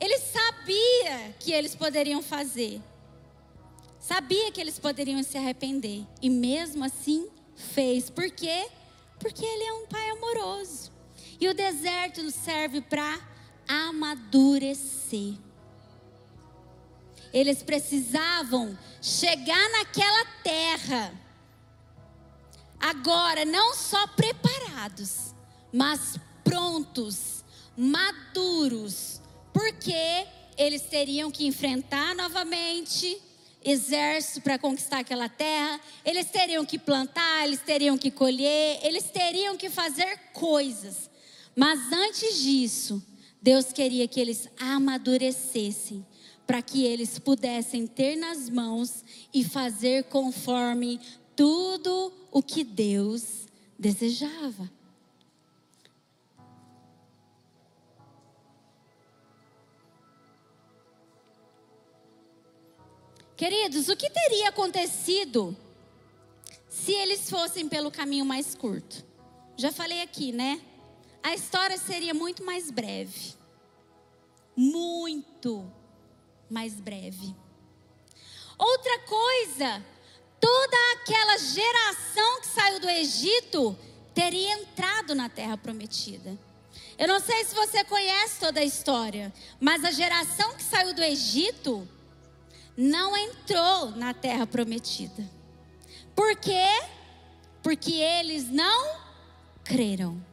Ele 0.00 0.18
sabia 0.18 1.34
que 1.38 1.52
eles 1.52 1.76
poderiam 1.76 2.20
fazer. 2.20 2.82
Sabia 4.00 4.50
que 4.50 4.60
eles 4.60 4.78
poderiam 4.78 5.22
se 5.22 5.38
arrepender. 5.38 6.04
E 6.20 6.28
mesmo 6.28 6.84
assim 6.84 7.28
fez. 7.54 8.10
Por 8.10 8.28
quê? 8.30 8.68
Porque 9.20 9.44
ele 9.44 9.64
é 9.64 9.72
um 9.72 9.86
pai 9.86 10.10
amoroso. 10.10 10.90
E 11.40 11.48
o 11.48 11.54
deserto 11.54 12.28
serve 12.32 12.80
para 12.80 13.20
amadurecer. 13.68 15.34
Eles 17.32 17.62
precisavam 17.62 18.76
chegar 19.00 19.70
naquela 19.70 20.24
terra. 20.42 21.12
Agora, 22.80 23.44
não 23.44 23.74
só 23.74 24.06
preparados, 24.08 25.27
mas 25.72 26.18
prontos, 26.44 27.44
maduros, 27.76 29.20
porque 29.52 30.26
eles 30.56 30.82
teriam 30.82 31.30
que 31.30 31.46
enfrentar 31.46 32.14
novamente 32.14 33.20
exército 33.64 34.40
para 34.40 34.58
conquistar 34.58 35.00
aquela 35.00 35.28
terra, 35.28 35.80
eles 36.04 36.30
teriam 36.30 36.64
que 36.64 36.78
plantar, 36.78 37.46
eles 37.46 37.60
teriam 37.60 37.98
que 37.98 38.10
colher, 38.10 38.78
eles 38.82 39.04
teriam 39.04 39.56
que 39.56 39.68
fazer 39.68 40.18
coisas. 40.32 41.10
Mas 41.54 41.92
antes 41.92 42.40
disso, 42.40 43.02
Deus 43.42 43.72
queria 43.72 44.06
que 44.08 44.20
eles 44.20 44.48
amadurecessem, 44.58 46.06
para 46.46 46.62
que 46.62 46.84
eles 46.84 47.18
pudessem 47.18 47.86
ter 47.86 48.16
nas 48.16 48.48
mãos 48.48 49.04
e 49.34 49.44
fazer 49.44 50.04
conforme 50.04 50.98
tudo 51.36 52.12
o 52.32 52.42
que 52.42 52.64
Deus 52.64 53.46
desejava. 53.78 54.77
Queridos, 63.38 63.88
o 63.88 63.96
que 63.96 64.10
teria 64.10 64.48
acontecido 64.48 65.56
se 66.68 66.90
eles 66.92 67.30
fossem 67.30 67.68
pelo 67.68 67.88
caminho 67.88 68.24
mais 68.24 68.52
curto? 68.52 69.06
Já 69.56 69.70
falei 69.70 70.02
aqui, 70.02 70.32
né? 70.32 70.60
A 71.22 71.32
história 71.34 71.78
seria 71.78 72.12
muito 72.12 72.42
mais 72.42 72.68
breve. 72.68 73.34
Muito 74.56 75.72
mais 76.50 76.80
breve. 76.80 77.32
Outra 78.58 78.98
coisa, 79.02 79.86
toda 80.40 80.76
aquela 80.94 81.38
geração 81.38 82.40
que 82.40 82.48
saiu 82.48 82.80
do 82.80 82.90
Egito 82.90 83.78
teria 84.12 84.54
entrado 84.54 85.14
na 85.14 85.28
terra 85.28 85.56
prometida. 85.56 86.36
Eu 86.98 87.06
não 87.06 87.20
sei 87.20 87.44
se 87.44 87.54
você 87.54 87.84
conhece 87.84 88.40
toda 88.40 88.58
a 88.58 88.64
história, 88.64 89.32
mas 89.60 89.84
a 89.84 89.92
geração 89.92 90.56
que 90.56 90.62
saiu 90.64 90.92
do 90.92 91.02
Egito 91.04 91.88
não 92.80 93.16
entrou 93.16 93.90
na 93.96 94.14
terra 94.14 94.46
prometida. 94.46 95.28
Por 96.14 96.36
quê? 96.36 96.64
Porque 97.60 97.92
eles 97.92 98.48
não 98.48 99.00
creram. 99.64 100.24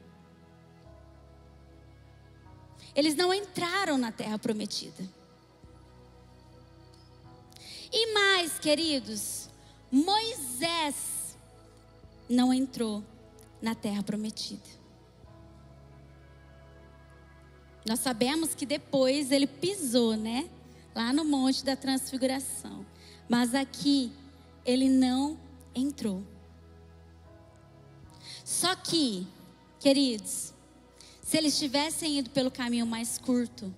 Eles 2.93 3.15
não 3.15 3.33
entraram 3.33 3.97
na 3.97 4.11
terra 4.11 4.37
prometida. 4.37 5.03
E 7.91 8.13
mais, 8.13 8.59
queridos, 8.59 9.49
Moisés 9.91 11.35
não 12.29 12.53
entrou 12.53 13.03
na 13.59 13.73
terra 13.73 14.03
prometida. 14.03 14.69
Nós 17.87 18.01
sabemos 18.01 18.53
que 18.53 18.67
depois 18.67 19.31
ele 19.31 19.47
pisou, 19.47 20.15
né? 20.15 20.47
Lá 20.95 21.11
no 21.11 21.25
Monte 21.25 21.65
da 21.65 21.75
Transfiguração. 21.75 22.85
Mas 23.27 23.53
aqui 23.53 24.11
ele 24.65 24.89
não 24.89 25.37
entrou. 25.75 26.23
Só 28.43 28.75
que, 28.75 29.27
queridos, 29.79 30.53
se 31.21 31.37
eles 31.37 31.57
tivessem 31.57 32.19
ido 32.19 32.29
pelo 32.29 32.49
caminho 32.49 32.85
mais 32.85 33.17
curto, 33.17 33.73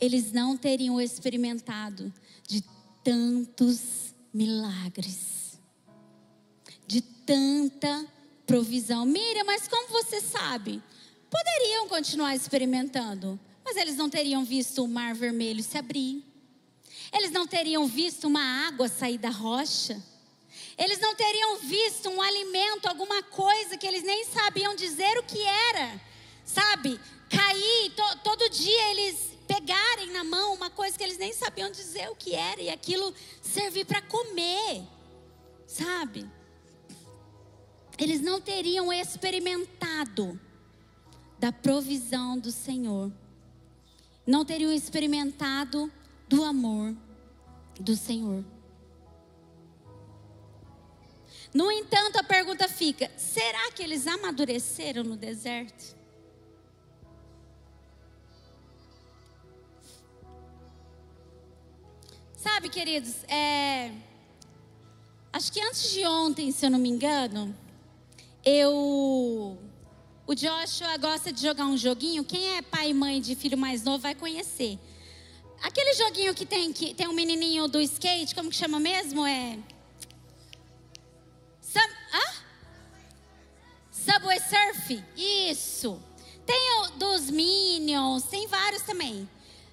eles 0.00 0.32
não 0.32 0.56
teriam 0.56 1.00
experimentado 1.00 2.12
de 2.46 2.62
tantos 3.02 4.14
milagres, 4.34 5.58
de 6.86 7.00
tanta 7.00 8.06
provisão. 8.46 9.06
Miriam, 9.06 9.44
mas 9.44 9.66
como 9.66 9.88
você 9.88 10.20
sabe? 10.20 10.82
Poderiam 11.30 11.88
continuar 11.88 12.34
experimentando, 12.34 13.38
mas 13.66 13.76
eles 13.76 13.96
não 13.96 14.08
teriam 14.08 14.44
visto 14.44 14.84
o 14.84 14.86
mar 14.86 15.12
vermelho 15.12 15.60
se 15.60 15.76
abrir. 15.76 16.24
Eles 17.12 17.32
não 17.32 17.48
teriam 17.48 17.84
visto 17.88 18.28
uma 18.28 18.68
água 18.68 18.86
sair 18.86 19.18
da 19.18 19.28
rocha. 19.28 20.00
Eles 20.78 21.00
não 21.00 21.16
teriam 21.16 21.58
visto 21.58 22.08
um 22.08 22.22
alimento, 22.22 22.86
alguma 22.86 23.24
coisa 23.24 23.76
que 23.76 23.84
eles 23.84 24.04
nem 24.04 24.24
sabiam 24.26 24.76
dizer 24.76 25.18
o 25.18 25.24
que 25.24 25.42
era. 25.42 26.00
Sabe? 26.44 27.00
Cair, 27.28 27.90
to, 27.90 28.18
todo 28.22 28.48
dia 28.50 28.90
eles 28.92 29.32
pegarem 29.48 30.12
na 30.12 30.22
mão 30.22 30.54
uma 30.54 30.70
coisa 30.70 30.96
que 30.96 31.02
eles 31.02 31.18
nem 31.18 31.32
sabiam 31.32 31.68
dizer 31.68 32.08
o 32.08 32.14
que 32.14 32.36
era 32.36 32.62
e 32.62 32.70
aquilo 32.70 33.12
servir 33.42 33.84
para 33.84 34.00
comer. 34.00 34.84
Sabe? 35.66 36.24
Eles 37.98 38.20
não 38.20 38.40
teriam 38.40 38.92
experimentado 38.92 40.38
da 41.36 41.50
provisão 41.50 42.38
do 42.38 42.52
Senhor 42.52 43.10
não 44.26 44.44
teriam 44.44 44.72
experimentado 44.72 45.90
do 46.28 46.42
amor 46.42 46.94
do 47.78 47.94
Senhor. 47.94 48.44
No 51.54 51.70
entanto, 51.70 52.18
a 52.18 52.24
pergunta 52.24 52.68
fica: 52.68 53.10
será 53.16 53.70
que 53.72 53.82
eles 53.82 54.06
amadureceram 54.06 55.04
no 55.04 55.16
deserto? 55.16 55.96
Sabe, 62.36 62.68
queridos, 62.68 63.24
é... 63.24 63.90
acho 65.32 65.52
que 65.52 65.60
antes 65.60 65.90
de 65.90 66.06
ontem, 66.06 66.52
se 66.52 66.64
eu 66.64 66.70
não 66.70 66.78
me 66.78 66.88
engano, 66.88 67.56
eu 68.44 69.58
o 70.26 70.34
Joshua 70.34 70.96
gosta 70.96 71.32
de 71.32 71.40
jogar 71.40 71.66
um 71.66 71.76
joguinho. 71.76 72.24
Quem 72.24 72.56
é 72.56 72.62
pai 72.62 72.90
e 72.90 72.94
mãe 72.94 73.20
de 73.20 73.36
filho 73.36 73.56
mais 73.56 73.82
novo 73.84 73.98
vai 73.98 74.14
conhecer. 74.14 74.78
Aquele 75.62 75.94
joguinho 75.94 76.34
que 76.34 76.44
tem, 76.44 76.72
que 76.72 76.92
tem 76.94 77.06
um 77.06 77.12
menininho 77.12 77.68
do 77.68 77.80
skate, 77.80 78.34
como 78.34 78.50
que 78.50 78.56
chama 78.56 78.80
mesmo? 78.80 79.24
É. 79.26 79.58
Ah? 82.12 82.34
Subway 83.90 84.40
Surf? 84.40 85.04
Isso. 85.16 86.00
Tem 86.44 86.80
o 86.80 86.90
dos 86.98 87.30
Minions, 87.30 88.24
tem 88.24 88.46
vários 88.46 88.82
também. 88.82 89.28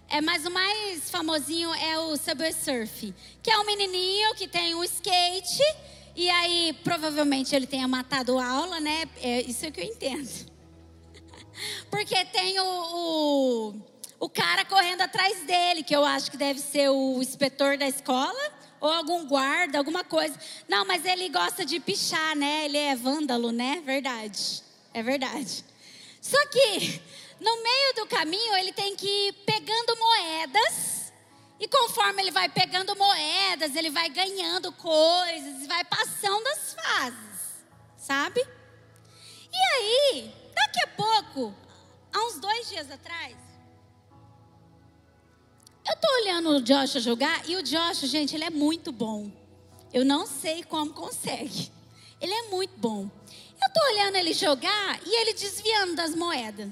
É, 0.09 0.21
mas 0.21 0.45
o 0.45 0.51
mais 0.51 1.09
famosinho 1.09 1.73
é 1.73 1.97
o 1.97 2.15
Subway 2.17 2.53
Surf, 2.53 3.13
que 3.41 3.49
é 3.49 3.57
um 3.57 3.65
menininho 3.65 4.35
que 4.35 4.47
tem 4.47 4.75
um 4.75 4.83
skate 4.83 5.63
e 6.15 6.29
aí, 6.29 6.73
provavelmente, 6.83 7.55
ele 7.55 7.65
tenha 7.65 7.87
matado 7.87 8.37
a 8.37 8.45
aula, 8.45 8.79
né? 8.79 9.05
É, 9.21 9.41
isso 9.41 9.65
é 9.65 9.71
que 9.71 9.81
eu 9.81 9.85
entendo. 9.85 10.29
Porque 11.89 12.23
tem 12.25 12.59
o, 12.59 12.65
o, 12.65 13.73
o 14.19 14.29
cara 14.29 14.63
correndo 14.63 15.01
atrás 15.01 15.39
dele, 15.45 15.81
que 15.81 15.95
eu 15.95 16.05
acho 16.05 16.29
que 16.29 16.37
deve 16.37 16.59
ser 16.59 16.89
o 16.89 17.19
inspetor 17.21 17.77
da 17.77 17.87
escola, 17.87 18.51
ou 18.79 18.91
algum 18.91 19.25
guarda, 19.25 19.79
alguma 19.79 20.03
coisa. 20.03 20.37
Não, 20.67 20.85
mas 20.85 21.03
ele 21.03 21.29
gosta 21.29 21.65
de 21.65 21.79
pichar, 21.79 22.35
né? 22.35 22.65
Ele 22.65 22.77
é 22.77 22.95
vândalo, 22.95 23.51
né? 23.51 23.81
Verdade. 23.83 24.61
É 24.93 25.01
verdade. 25.01 25.65
Só 26.21 26.37
que, 26.47 27.01
no 27.39 27.63
meio 27.63 27.95
do 27.95 28.05
caminho, 28.05 28.55
ele 28.57 28.71
tem 28.71 28.95
que 28.95 29.07
ir 29.07 29.33
pegando 29.45 29.97
moedas 29.97 30.92
e 31.59 31.67
conforme 31.67 32.21
ele 32.21 32.31
vai 32.31 32.49
pegando 32.49 32.95
moedas, 32.95 33.75
ele 33.75 33.89
vai 33.89 34.09
ganhando 34.09 34.71
coisas, 34.71 35.65
vai 35.67 35.83
passando 35.85 36.47
as 36.47 36.73
fases, 36.73 37.65
sabe? 37.97 38.41
E 39.51 39.57
aí, 39.77 40.33
daqui 40.53 40.79
a 40.81 40.87
pouco, 40.87 41.55
há 42.11 42.25
uns 42.25 42.39
dois 42.39 42.67
dias 42.69 42.89
atrás, 42.89 43.35
eu 45.87 45.95
tô 45.97 46.07
olhando 46.21 46.49
o 46.49 46.61
Joshua 46.61 47.01
jogar 47.01 47.47
e 47.47 47.55
o 47.55 47.63
Joshua, 47.63 48.07
gente, 48.07 48.33
ele 48.35 48.45
é 48.45 48.49
muito 48.49 48.91
bom. 48.91 49.29
Eu 49.91 50.03
não 50.03 50.25
sei 50.25 50.63
como 50.63 50.93
consegue. 50.93 51.71
Ele 52.19 52.33
é 52.33 52.43
muito 52.43 52.77
bom. 52.77 53.09
Eu 53.61 53.73
tô 53.73 53.79
olhando 53.91 54.15
ele 54.15 54.33
jogar 54.33 54.99
e 55.05 55.21
ele 55.21 55.33
desviando 55.33 55.95
das 55.95 56.15
moedas. 56.15 56.69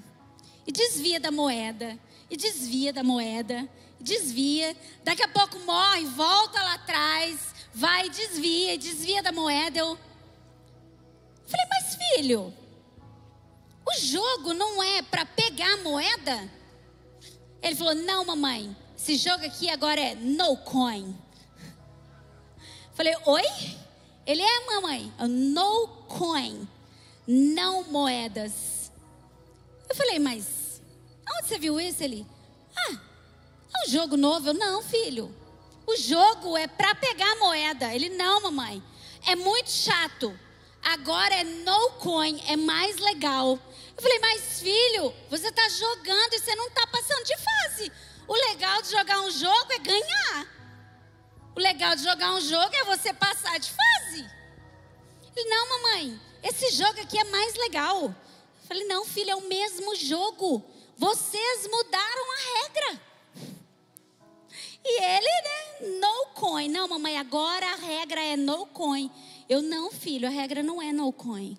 E 0.66 0.72
desvia 0.72 1.20
da 1.20 1.30
moeda. 1.30 2.00
E 2.30 2.38
desvia 2.38 2.94
da 2.94 3.04
moeda 3.04 3.70
desvia, 4.02 4.76
daqui 5.04 5.24
a 5.24 5.28
pouco 5.28 5.60
morre, 5.60 6.06
volta 6.06 6.62
lá 6.62 6.74
atrás, 6.74 7.54
vai, 7.74 8.10
desvia, 8.10 8.78
desvia 8.78 9.24
da 9.24 9.32
moeda. 9.32 9.80
Eu 9.80 9.98
falei, 11.46 11.66
mas 11.70 11.96
filho, 11.96 12.54
o 13.86 14.00
jogo 14.00 14.54
não 14.54 14.82
é 14.82 15.02
para 15.02 15.26
pegar 15.26 15.74
a 15.74 15.84
moeda? 15.84 16.50
Ele 17.62 17.76
falou, 17.76 17.96
não, 17.96 18.26
mamãe, 18.26 18.76
esse 18.98 19.16
jogo 19.16 19.46
aqui 19.46 19.70
agora 19.70 20.00
é 20.00 20.16
no 20.16 20.58
coin. 20.58 21.16
Falei, 22.94 23.16
oi? 23.26 23.44
Ele 24.26 24.42
é, 24.42 24.66
mamãe, 24.66 25.12
no 25.28 25.88
coin, 26.08 26.68
não 27.28 27.84
moedas. 27.86 28.92
Eu 29.90 29.96
falei, 29.96 30.20
mas 30.20 30.82
onde 31.38 31.48
você 31.48 31.58
viu 31.58 31.80
isso? 31.80 32.04
Ele, 32.04 32.26
ah, 32.76 33.00
é 33.76 33.88
um 33.88 33.90
jogo 33.90 34.18
novo? 34.18 34.50
Eu, 34.50 34.54
não, 34.54 34.82
filho. 34.82 35.34
O 35.86 35.96
jogo 35.96 36.58
é 36.58 36.68
para 36.68 36.94
pegar 36.96 37.32
a 37.32 37.36
moeda. 37.36 37.94
Ele, 37.94 38.10
não, 38.10 38.42
mamãe. 38.42 38.84
É 39.28 39.36
muito 39.36 39.70
chato. 39.70 40.38
Agora 40.84 41.36
é 41.36 41.44
no 41.44 41.92
coin, 41.92 42.42
é 42.48 42.56
mais 42.56 42.98
legal. 42.98 43.60
Eu 43.96 44.02
falei, 44.02 44.20
mas 44.20 44.60
filho, 44.60 45.14
você 45.30 45.48
está 45.48 45.70
jogando 45.70 46.34
e 46.34 46.40
você 46.40 46.56
não 46.56 46.68
está 46.68 46.88
passando 46.88 47.24
de 47.24 47.38
fase. 47.38 47.92
O 48.28 48.34
legal 48.34 48.82
de 48.82 48.90
jogar 48.90 49.22
um 49.22 49.30
jogo 49.30 49.74
é 49.74 49.80
ganhar. 49.80 50.48
O 51.56 51.60
legal 51.60 51.96
de 51.96 52.04
jogar 52.04 52.34
um 52.34 52.42
jogo 52.42 52.74
é 52.74 52.84
você 52.86 53.14
passar 53.14 53.60
de 53.60 53.70
fase. 53.70 54.30
Ele, 55.36 55.50
não, 55.50 55.70
mamãe, 55.70 56.20
esse 56.44 56.72
jogo 56.72 57.00
aqui 57.00 57.20
é 57.20 57.24
mais 57.26 57.54
legal. 57.56 58.06
Eu 58.06 58.16
falei, 58.68 58.86
não, 58.86 59.06
filho, 59.06 59.32
é 59.32 59.36
o 59.36 59.48
mesmo 59.48 59.96
jogo. 59.96 60.64
Vocês 60.98 61.68
mudaram 61.68 62.32
a 62.32 62.64
regra. 62.64 63.02
E 64.84 65.04
ele, 65.04 65.28
né, 65.28 66.00
no 66.00 66.28
coin. 66.34 66.70
Não, 66.70 66.88
mamãe, 66.88 67.18
agora 67.18 67.66
a 67.66 67.76
regra 67.76 68.22
é 68.22 68.36
no 68.36 68.66
coin. 68.68 69.12
Eu, 69.48 69.62
não, 69.62 69.92
filho, 69.92 70.28
a 70.28 70.32
regra 70.32 70.64
não 70.64 70.82
é 70.82 70.92
no 70.92 71.12
coin. 71.12 71.58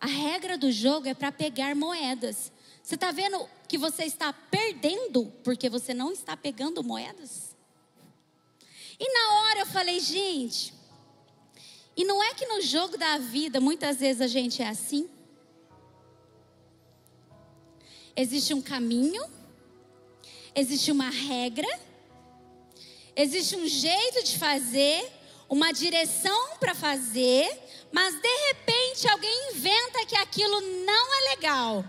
A 0.00 0.06
regra 0.06 0.56
do 0.56 0.70
jogo 0.72 1.08
é 1.08 1.14
para 1.14 1.30
pegar 1.30 1.74
moedas. 1.74 2.52
Você 2.82 2.94
está 2.94 3.10
vendo 3.10 3.48
que 3.68 3.76
você 3.76 4.04
está 4.04 4.32
perdendo 4.32 5.32
porque 5.44 5.68
você 5.68 5.92
não 5.92 6.12
está 6.12 6.36
pegando 6.36 6.82
moedas? 6.82 7.54
E 8.98 9.12
na 9.12 9.40
hora 9.40 9.60
eu 9.60 9.66
falei, 9.66 10.00
gente, 10.00 10.74
e 11.96 12.04
não 12.04 12.22
é 12.22 12.34
que 12.34 12.46
no 12.46 12.60
jogo 12.60 12.96
da 12.96 13.18
vida 13.18 13.60
muitas 13.60 13.98
vezes 13.98 14.22
a 14.22 14.26
gente 14.26 14.62
é 14.62 14.68
assim? 14.68 15.08
Existe 18.16 18.52
um 18.52 18.60
caminho, 18.60 19.24
existe 20.54 20.90
uma 20.90 21.08
regra, 21.08 21.68
existe 23.16 23.56
um 23.56 23.66
jeito 23.66 24.24
de 24.24 24.38
fazer, 24.38 25.10
uma 25.48 25.72
direção 25.72 26.56
para 26.58 26.74
fazer, 26.74 27.50
mas 27.92 28.14
de 28.20 28.28
repente 28.48 29.08
alguém 29.08 29.50
inventa 29.52 30.06
que 30.06 30.16
aquilo 30.16 30.60
não 30.60 31.14
é 31.14 31.30
legal, 31.30 31.84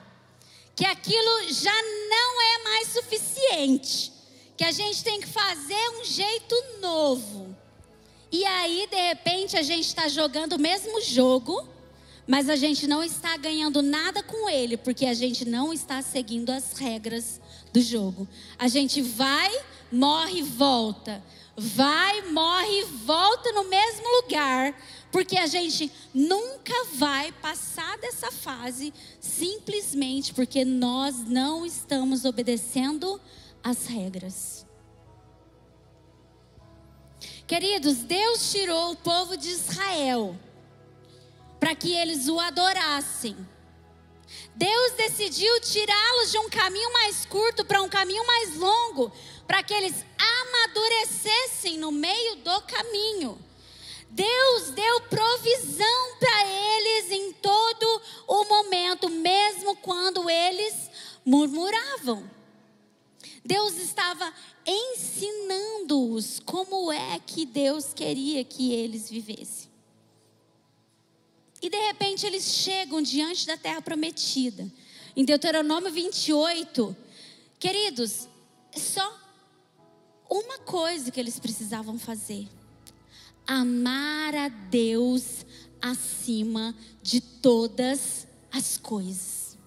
que 0.76 0.86
aquilo 0.86 1.54
já 1.54 1.82
não 2.10 2.42
é 2.42 2.64
mais 2.64 2.88
suficiente, 2.90 4.12
que 4.58 4.64
a 4.64 4.72
gente 4.72 5.04
tem 5.04 5.20
que 5.20 5.28
fazer 5.28 5.90
um 6.00 6.04
jeito 6.04 6.56
novo. 6.80 7.56
E 8.32 8.46
aí, 8.46 8.88
de 8.90 8.96
repente, 8.96 9.58
a 9.58 9.62
gente 9.62 9.88
está 9.88 10.08
jogando 10.08 10.54
o 10.54 10.60
mesmo 10.60 11.02
jogo, 11.02 11.68
mas 12.26 12.48
a 12.48 12.56
gente 12.56 12.88
não 12.88 13.04
está 13.04 13.36
ganhando 13.36 13.82
nada 13.82 14.24
com 14.24 14.50
ele, 14.50 14.78
porque 14.78 15.06
a 15.06 15.14
gente 15.14 15.44
não 15.44 15.74
está 15.74 16.02
seguindo 16.02 16.50
as 16.50 16.72
regras 16.74 17.42
do 17.74 17.82
jogo. 17.82 18.26
A 18.58 18.70
gente 18.70 19.02
vai, 19.02 19.52
morre, 19.92 20.42
volta. 20.42 21.24
Vai, 21.56 22.22
morre, 22.32 22.86
volta 23.06 23.52
no 23.52 23.66
mesmo 23.66 24.08
lugar, 24.22 24.74
porque 25.12 25.38
a 25.38 25.46
gente 25.46 25.92
nunca 26.14 26.74
vai 26.96 27.32
passar 27.34 27.98
dessa 27.98 28.32
fase 28.32 28.94
simplesmente 29.20 30.34
porque 30.34 30.64
nós 30.64 31.28
não 31.28 31.66
estamos 31.66 32.26
obedecendo 32.26 33.20
as 33.64 33.86
regras. 33.86 34.66
Queridos, 37.46 37.98
Deus 37.98 38.50
tirou 38.50 38.94
o 38.94 38.96
povo 38.96 39.36
de 39.36 39.50
Israel 39.50 40.40
para 41.60 41.76
que 41.76 41.92
eles 41.94 42.28
o 42.30 42.40
adorassem. 42.40 43.36
Deus 44.56 44.94
decidiu 44.94 45.60
tirá-los 45.62 46.32
de 46.32 46.38
um 46.38 46.50
caminho 46.50 46.92
mais 46.94 47.26
curto 47.26 47.66
para 47.66 47.82
um 47.82 47.90
caminho 47.90 48.26
mais 48.26 48.56
longo, 48.56 49.12
para 49.48 49.64
que 49.64 49.74
eles 49.74 50.06
amadurecessem 50.18 51.78
no 51.78 51.92
meio 51.92 52.38
do 52.38 52.62
caminho. 52.62 53.38
Deus 54.10 54.72
deu 54.72 55.02
provisão 55.02 56.18
para 56.20 56.46
eles 56.46 57.12
em 57.12 57.34
todo 57.34 58.02
o 58.28 58.44
momento, 58.44 59.10
mesmo 59.10 59.76
quando 59.78 60.30
eles 60.30 60.90
murmuravam. 61.26 62.30
Deus 63.44 63.78
estava 63.78 64.34
ensinando-os 64.66 66.40
como 66.42 66.92
é 66.92 67.20
que 67.26 67.46
Deus 67.46 67.94
queria 67.94 68.44
que 68.44 68.74
eles 68.74 69.10
vivessem. 69.10 69.72
E 71.62 71.70
de 71.70 71.78
repente 71.78 72.26
eles 72.26 72.44
chegam 72.44 73.02
diante 73.02 73.46
da 73.48 73.56
terra 73.56 73.82
prometida. 73.82 74.70
Em 75.16 75.24
Deuteronômio 75.24 75.92
28, 75.92 76.96
queridos, 77.60 78.28
só 78.76 79.21
uma 80.32 80.60
coisa 80.60 81.12
que 81.12 81.20
eles 81.20 81.38
precisavam 81.38 82.00
fazer: 82.00 82.48
amar 83.46 84.34
a 84.34 84.48
Deus 84.48 85.46
acima 85.82 86.74
de 87.04 87.20
todas 87.20 88.26
as 88.50 88.78
coisas. 88.78 89.58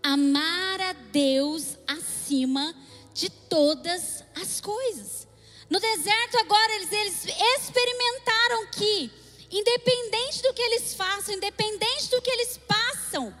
Amar 0.00 0.80
a 0.80 0.92
Deus 0.92 1.76
acima 1.86 2.74
de 3.12 3.28
todas 3.28 4.24
as 4.40 4.60
coisas. 4.60 5.26
No 5.68 5.80
deserto, 5.80 6.36
agora, 6.38 6.74
eles, 6.74 6.92
eles 6.92 7.24
experimentaram 7.58 8.66
que 8.72 9.10
independente 9.50 10.42
do 10.42 10.54
que 10.54 10.62
eles 10.62 10.94
façam, 10.94 11.34
independente 11.34 12.08
do 12.10 12.20
que 12.22 12.30
eles 12.30 12.58
passam, 12.66 13.34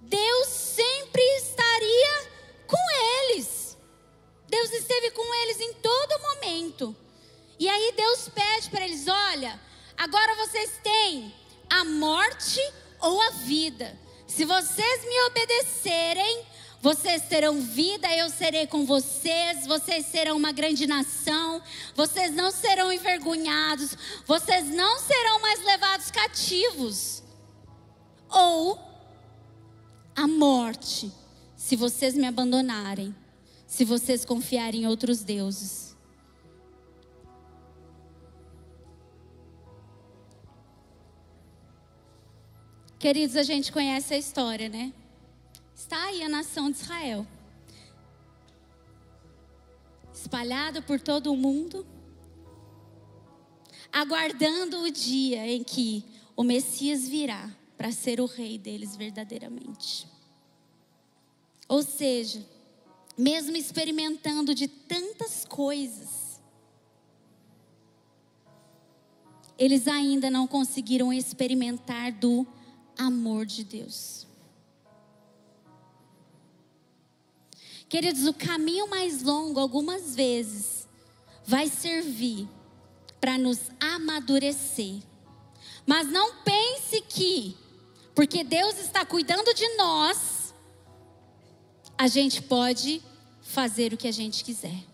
Deus 0.00 0.48
sempre 0.48 1.22
estaria 1.36 2.30
com 2.66 2.78
eles. 3.30 3.57
Deus 4.48 4.72
esteve 4.72 5.10
com 5.10 5.34
eles 5.42 5.60
em 5.60 5.74
todo 5.74 6.22
momento. 6.22 6.96
E 7.58 7.68
aí 7.68 7.92
Deus 7.96 8.28
pede 8.28 8.70
para 8.70 8.84
eles: 8.84 9.06
olha, 9.06 9.60
agora 9.96 10.34
vocês 10.46 10.72
têm 10.82 11.34
a 11.68 11.84
morte 11.84 12.60
ou 13.00 13.20
a 13.20 13.30
vida. 13.30 13.98
Se 14.26 14.44
vocês 14.44 15.04
me 15.04 15.20
obedecerem, 15.22 16.46
vocês 16.80 17.22
terão 17.22 17.60
vida, 17.60 18.08
eu 18.14 18.30
serei 18.30 18.66
com 18.66 18.86
vocês, 18.86 19.66
vocês 19.66 20.06
serão 20.06 20.36
uma 20.36 20.52
grande 20.52 20.86
nação, 20.86 21.60
vocês 21.94 22.32
não 22.32 22.50
serão 22.50 22.92
envergonhados, 22.92 23.96
vocês 24.24 24.66
não 24.66 24.98
serão 24.98 25.40
mais 25.40 25.64
levados 25.64 26.10
cativos. 26.10 27.22
Ou 28.30 28.78
a 30.14 30.26
morte, 30.28 31.12
se 31.56 31.74
vocês 31.74 32.14
me 32.14 32.26
abandonarem, 32.26 33.14
se 33.68 33.84
vocês 33.84 34.24
confiarem 34.24 34.82
em 34.82 34.86
outros 34.88 35.22
deuses. 35.22 35.96
Queridos, 42.98 43.36
a 43.36 43.44
gente 43.44 43.70
conhece 43.70 44.12
a 44.12 44.18
história, 44.18 44.68
né? 44.68 44.92
está 45.88 46.06
aí 46.06 46.22
a 46.24 46.28
nação 46.28 46.70
de 46.70 46.78
Israel, 46.78 47.24
espalhada 50.12 50.82
por 50.82 51.00
todo 51.00 51.32
o 51.32 51.36
mundo, 51.36 51.86
aguardando 53.92 54.82
o 54.82 54.90
dia 54.90 55.46
em 55.46 55.62
que 55.62 56.04
o 56.36 56.42
Messias 56.42 57.08
virá 57.08 57.48
para 57.76 57.92
ser 57.92 58.20
o 58.20 58.26
rei 58.26 58.58
deles 58.58 58.96
verdadeiramente. 58.96 60.06
Ou 61.68 61.82
seja, 61.82 62.44
mesmo 63.18 63.56
experimentando 63.56 64.54
de 64.54 64.68
tantas 64.68 65.44
coisas, 65.44 66.40
eles 69.58 69.88
ainda 69.88 70.30
não 70.30 70.46
conseguiram 70.46 71.12
experimentar 71.12 72.12
do 72.12 72.46
amor 72.96 73.44
de 73.44 73.64
Deus. 73.64 74.24
Queridos, 77.88 78.26
o 78.26 78.34
caminho 78.34 78.88
mais 78.88 79.22
longo, 79.22 79.58
algumas 79.58 80.14
vezes, 80.14 80.86
vai 81.44 81.68
servir 81.68 82.46
para 83.20 83.36
nos 83.36 83.58
amadurecer. 83.80 85.02
Mas 85.84 86.06
não 86.06 86.36
pense 86.44 87.00
que, 87.00 87.56
porque 88.14 88.44
Deus 88.44 88.78
está 88.78 89.04
cuidando 89.04 89.52
de 89.54 89.76
nós, 89.76 90.37
a 91.98 92.06
gente 92.06 92.40
pode 92.40 93.02
fazer 93.42 93.92
o 93.92 93.96
que 93.96 94.08
a 94.08 94.12
gente 94.12 94.44
quiser. 94.44 94.84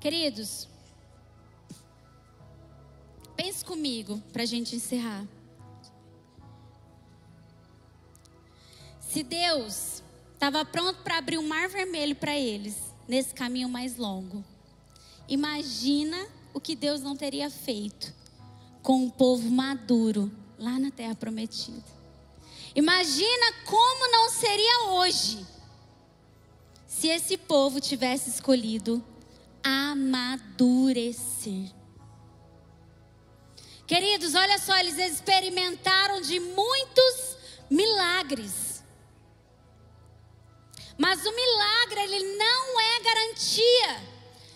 Queridos, 0.00 0.68
Pense 3.42 3.64
comigo 3.64 4.22
para 4.32 4.44
a 4.44 4.46
gente 4.46 4.76
encerrar. 4.76 5.26
Se 9.00 9.24
Deus 9.24 10.00
estava 10.32 10.64
pronto 10.64 11.02
para 11.02 11.18
abrir 11.18 11.38
o 11.38 11.40
um 11.40 11.48
mar 11.48 11.68
vermelho 11.68 12.14
para 12.14 12.38
eles, 12.38 12.76
nesse 13.08 13.34
caminho 13.34 13.68
mais 13.68 13.96
longo, 13.96 14.44
imagina 15.28 16.26
o 16.54 16.60
que 16.60 16.74
Deus 16.74 17.00
não 17.00 17.16
teria 17.16 17.50
feito 17.50 18.12
com 18.82 19.06
o 19.06 19.10
povo 19.10 19.48
maduro 19.50 20.30
lá 20.58 20.78
na 20.78 20.90
terra 20.90 21.14
prometida. 21.14 21.82
Imagina 22.74 23.52
como 23.64 24.10
não 24.10 24.30
seria 24.30 24.84
hoje 24.90 25.46
se 26.86 27.08
esse 27.08 27.36
povo 27.36 27.80
tivesse 27.80 28.30
escolhido 28.30 29.02
amadurecer. 29.62 31.70
Queridos, 33.86 34.34
olha 34.34 34.58
só, 34.58 34.78
eles 34.78 34.98
experimentaram 34.98 36.20
de 36.20 36.40
muitos 36.40 37.36
milagres. 37.68 38.82
Mas 40.96 41.24
o 41.26 41.34
milagre, 41.34 42.00
ele 42.00 42.36
não 42.36 42.80
é 42.80 43.00
garantia 43.00 44.12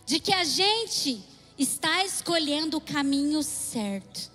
de 0.07 0.21
que 0.21 0.33
a 0.33 0.45
gente 0.45 1.23
está 1.59 2.05
escolhendo 2.05 2.77
o 2.77 2.81
caminho 2.81 3.43
certo. 3.43 4.31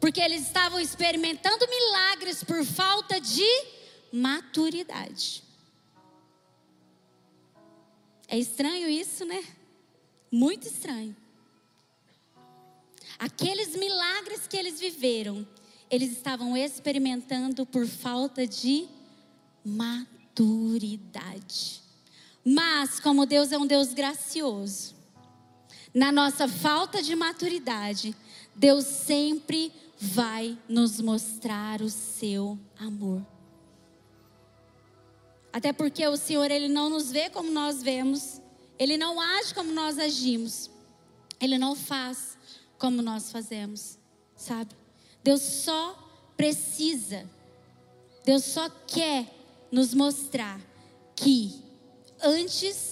Porque 0.00 0.20
eles 0.20 0.42
estavam 0.42 0.80
experimentando 0.80 1.66
milagres 1.68 2.42
por 2.42 2.64
falta 2.64 3.20
de 3.20 3.46
maturidade. 4.12 5.42
É 8.26 8.38
estranho 8.38 8.88
isso, 8.88 9.24
né? 9.24 9.44
Muito 10.30 10.66
estranho. 10.66 11.16
Aqueles 13.18 13.76
milagres 13.76 14.46
que 14.46 14.56
eles 14.56 14.80
viveram, 14.80 15.46
eles 15.90 16.12
estavam 16.12 16.56
experimentando 16.56 17.66
por 17.66 17.86
falta 17.86 18.46
de 18.46 18.88
maturidade. 19.64 20.80
Mas, 22.44 22.98
como 23.00 23.26
Deus 23.26 23.52
é 23.52 23.58
um 23.58 23.66
Deus 23.66 23.92
gracioso, 23.92 24.94
na 25.92 26.12
nossa 26.12 26.46
falta 26.46 27.02
de 27.02 27.14
maturidade, 27.14 28.14
Deus 28.54 28.84
sempre 28.84 29.72
vai 29.98 30.58
nos 30.68 31.00
mostrar 31.00 31.82
o 31.82 31.90
seu 31.90 32.58
amor. 32.78 33.24
Até 35.52 35.72
porque 35.72 36.06
o 36.06 36.16
Senhor, 36.16 36.50
Ele 36.50 36.68
não 36.68 36.88
nos 36.88 37.10
vê 37.10 37.28
como 37.28 37.50
nós 37.50 37.82
vemos, 37.82 38.40
Ele 38.78 38.96
não 38.96 39.20
age 39.20 39.52
como 39.52 39.72
nós 39.72 39.98
agimos, 39.98 40.70
Ele 41.40 41.58
não 41.58 41.74
faz 41.74 42.38
como 42.78 43.02
nós 43.02 43.30
fazemos, 43.30 43.98
sabe? 44.36 44.74
Deus 45.22 45.42
só 45.42 46.08
precisa, 46.36 47.28
Deus 48.24 48.44
só 48.44 48.70
quer 48.86 49.26
nos 49.70 49.92
mostrar 49.92 50.60
que 51.14 51.62
antes 52.22 52.89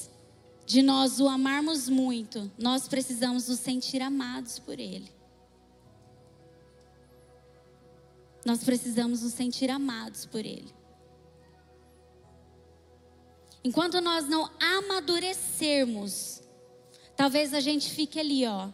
de 0.69 0.83
nós 0.83 1.19
o 1.19 1.27
amarmos 1.27 1.89
muito, 1.89 2.53
nós 2.59 2.87
precisamos 2.87 3.49
nos 3.49 3.59
sentir 3.59 4.03
amados 4.03 4.59
por 4.59 4.79
Ele. 4.79 5.11
Nós 8.45 8.63
precisamos 8.63 9.23
nos 9.23 9.33
sentir 9.33 9.71
amados 9.71 10.27
por 10.27 10.41
Ele. 10.45 10.71
Enquanto 13.65 13.99
nós 14.03 14.29
não 14.29 14.51
amadurecermos, 14.61 16.43
talvez 17.17 17.55
a 17.55 17.61
gente 17.61 17.91
fique 17.91 18.21
ali, 18.21 18.47
ó, 18.47 18.69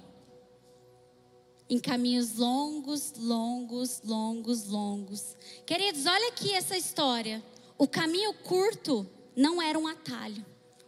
em 1.71 1.79
caminhos 1.79 2.35
longos, 2.35 3.13
longos, 3.17 4.03
longos, 4.05 4.67
longos. 4.67 5.37
Queridos, 5.65 6.07
olha 6.07 6.27
aqui 6.31 6.53
essa 6.55 6.77
história. 6.77 7.41
O 7.79 7.87
caminho 7.87 8.35
curto 8.35 9.09
não 9.37 9.63
era 9.63 9.79
um 9.79 9.87
atalho. 9.87 10.45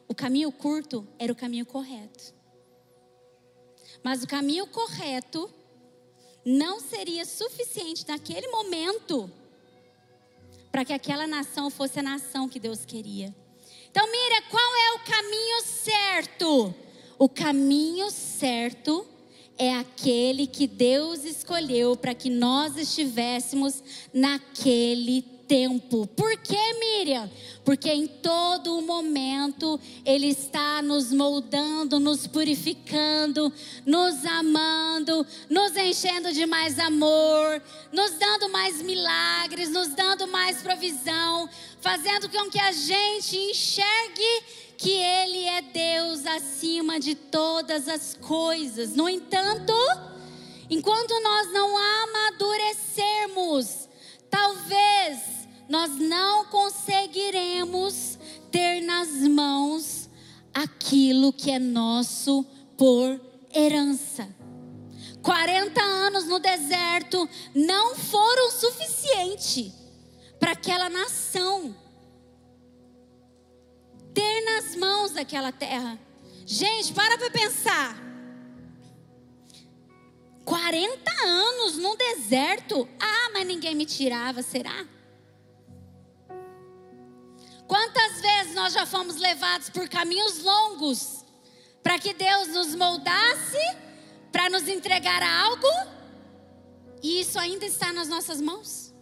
O 0.09 0.15
caminho 0.15 0.53
curto 0.53 1.07
era 1.19 1.33
o 1.33 1.37
caminho 1.37 1.67
correto. 1.67 2.35
Mas 4.03 4.23
o 4.23 4.27
caminho 4.27 4.67
correto 4.67 5.51
não 6.45 6.79
seria 6.79 7.25
suficiente 7.25 8.07
naquele 8.07 8.49
momento 8.49 9.31
para 10.71 10.85
que 10.85 10.93
aquela 10.93 11.27
nação 11.27 11.71
fosse 11.71 11.99
a 11.99 12.03
nação 12.03 12.49
que 12.49 12.61
Deus 12.61 12.85
queria. 12.85 13.35
Então, 13.91 14.07
mira, 14.11 14.43
qual 14.51 14.77
é 14.77 14.93
o 14.93 14.99
caminho 15.01 15.63
certo? 15.63 16.75
O 17.19 17.29
caminho 17.29 18.11
certo 18.11 19.07
é 19.59 19.75
aquele 19.75 20.47
que 20.47 20.67
Deus 20.67 21.25
escolheu 21.25 21.97
para 21.97 22.15
que 22.15 22.29
nós 22.29 22.77
estivéssemos 22.77 23.83
naquele 24.13 25.23
tempo. 25.47 26.07
Por 26.09 26.37
que, 26.39 26.75
Miriam? 26.75 27.31
Porque 27.65 27.89
em 27.91 28.07
todo 28.07 28.83
momento 28.83 29.81
Ele 30.05 30.29
está 30.29 30.83
nos 30.83 31.11
moldando, 31.13 31.99
nos 31.99 32.27
purificando, 32.27 33.51
nos 33.85 34.25
amando, 34.25 35.27
nos 35.51 35.77
enchendo 35.77 36.33
de 36.33 36.47
mais 36.47 36.79
amor, 36.79 37.61
nos 37.93 38.13
dando 38.13 38.49
mais 38.51 38.81
milagres, 38.83 39.71
nos 39.71 39.89
dando 39.89 40.29
mais 40.29 40.63
provisão, 40.63 41.49
fazendo 41.81 42.29
com 42.29 42.49
que 42.51 42.61
a 42.61 42.71
gente 42.73 43.37
enxergue 43.37 44.45
que 44.79 44.93
Ele 44.93 45.45
é 45.45 45.63
Deus 45.63 46.27
acima 46.27 47.01
de 47.01 47.15
todas 47.15 47.89
as 47.89 48.15
coisas. 48.15 48.95
No 48.95 49.09
entanto, 49.09 49.73
enquanto 50.69 51.19
nós 51.21 51.51
não 51.53 51.75
amadurecermos, 51.77 53.89
talvez 54.31 55.36
nós 55.69 55.97
não 55.97 56.45
conseguiremos 56.47 58.19
ter 58.51 58.81
nas 58.83 59.09
mãos 59.29 60.09
aquilo 60.55 61.33
que 61.33 61.51
é 61.51 61.59
nosso 61.59 62.45
por 62.77 63.21
herança. 63.55 64.29
40 65.23 65.83
anos 65.83 66.25
no 66.27 66.39
deserto 66.39 67.29
não 67.55 67.97
foram 67.97 68.51
suficiente 68.51 69.73
para 70.39 70.53
aquela 70.53 70.89
nação 70.89 71.75
ter 74.17 74.45
nas 74.47 74.75
mãos 74.77 75.15
aquela 75.15 75.53
terra. 75.53 75.99
Gente, 76.47 76.95
para 76.95 77.19
para 77.19 77.31
pensar. 77.31 77.95
40 80.43 81.11
anos 81.23 81.77
no 81.77 81.95
deserto? 81.97 82.89
Ah, 82.99 83.31
mas 83.35 83.47
ninguém 83.47 83.75
me 83.75 83.85
tirava, 83.85 84.43
será? 84.43 84.87
Quantas 87.67 88.21
vezes 88.21 88.55
nós 88.55 88.73
já 88.73 88.87
fomos 88.87 89.17
levados 89.17 89.71
por 89.71 89.89
caminhos 89.89 90.43
longos 90.43 91.25
para 91.83 91.99
que 91.99 92.15
Deus 92.15 92.49
nos 92.49 92.75
moldasse, 92.75 93.59
para 94.31 94.49
nos 94.49 94.69
entregar 94.69 95.23
algo, 95.23 95.69
e 97.03 97.21
isso 97.21 97.39
ainda 97.39 97.65
está 97.65 97.93
nas 97.93 98.09
nossas 98.09 98.41
mãos? 98.41 98.95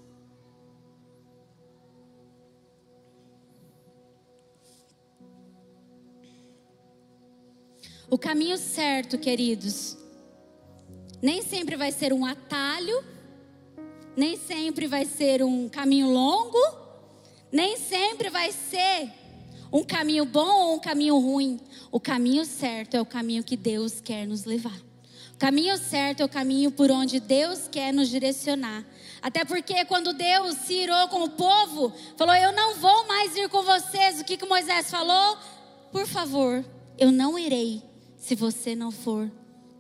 O 8.11 8.19
caminho 8.19 8.57
certo, 8.57 9.19
queridos, 9.19 9.97
nem 11.21 11.43
sempre 11.43 11.75
vai 11.75 11.91
ser 11.91 12.13
um 12.13 12.25
atalho, 12.25 13.03
nem 14.17 14.37
sempre 14.37 14.87
vai 14.87 15.05
ser 15.05 15.43
um 15.43 15.69
caminho 15.69 16.11
longo, 16.11 16.84
nem 17.55 17.77
sempre 17.77 18.29
vai 18.29 18.51
ser 18.51 19.13
um 19.73 19.85
caminho 19.85 20.25
bom 20.25 20.67
ou 20.67 20.75
um 20.75 20.79
caminho 20.81 21.17
ruim. 21.21 21.61
O 21.93 22.01
caminho 22.01 22.45
certo 22.45 22.97
é 22.97 23.01
o 23.01 23.07
caminho 23.07 23.45
que 23.45 23.57
Deus 23.57 24.01
quer 24.01 24.27
nos 24.27 24.45
levar. 24.45 24.77
O 25.33 25.39
caminho 25.39 25.79
certo 25.79 26.21
é 26.21 26.25
o 26.25 26.29
caminho 26.29 26.73
por 26.73 26.91
onde 26.91 27.21
Deus 27.21 27.69
quer 27.69 27.93
nos 27.93 28.09
direcionar. 28.09 28.85
Até 29.23 29.45
porque 29.45 29.85
quando 29.85 30.13
Deus 30.13 30.57
se 30.67 30.75
irou 30.75 31.07
com 31.07 31.23
o 31.23 31.31
povo, 31.31 31.93
falou: 32.17 32.35
Eu 32.35 32.51
não 32.51 32.75
vou 32.75 33.07
mais 33.07 33.37
ir 33.37 33.49
com 33.49 33.63
vocês. 33.63 34.21
O 34.21 34.25
que, 34.25 34.37
que 34.37 34.47
Moisés 34.47 34.91
falou? 34.91 35.39
Por 35.93 36.09
favor, 36.09 36.65
eu 36.99 37.13
não 37.13 37.39
irei 37.39 37.85
se 38.17 38.35
você 38.35 38.75
não 38.75 38.91
for 38.91 39.31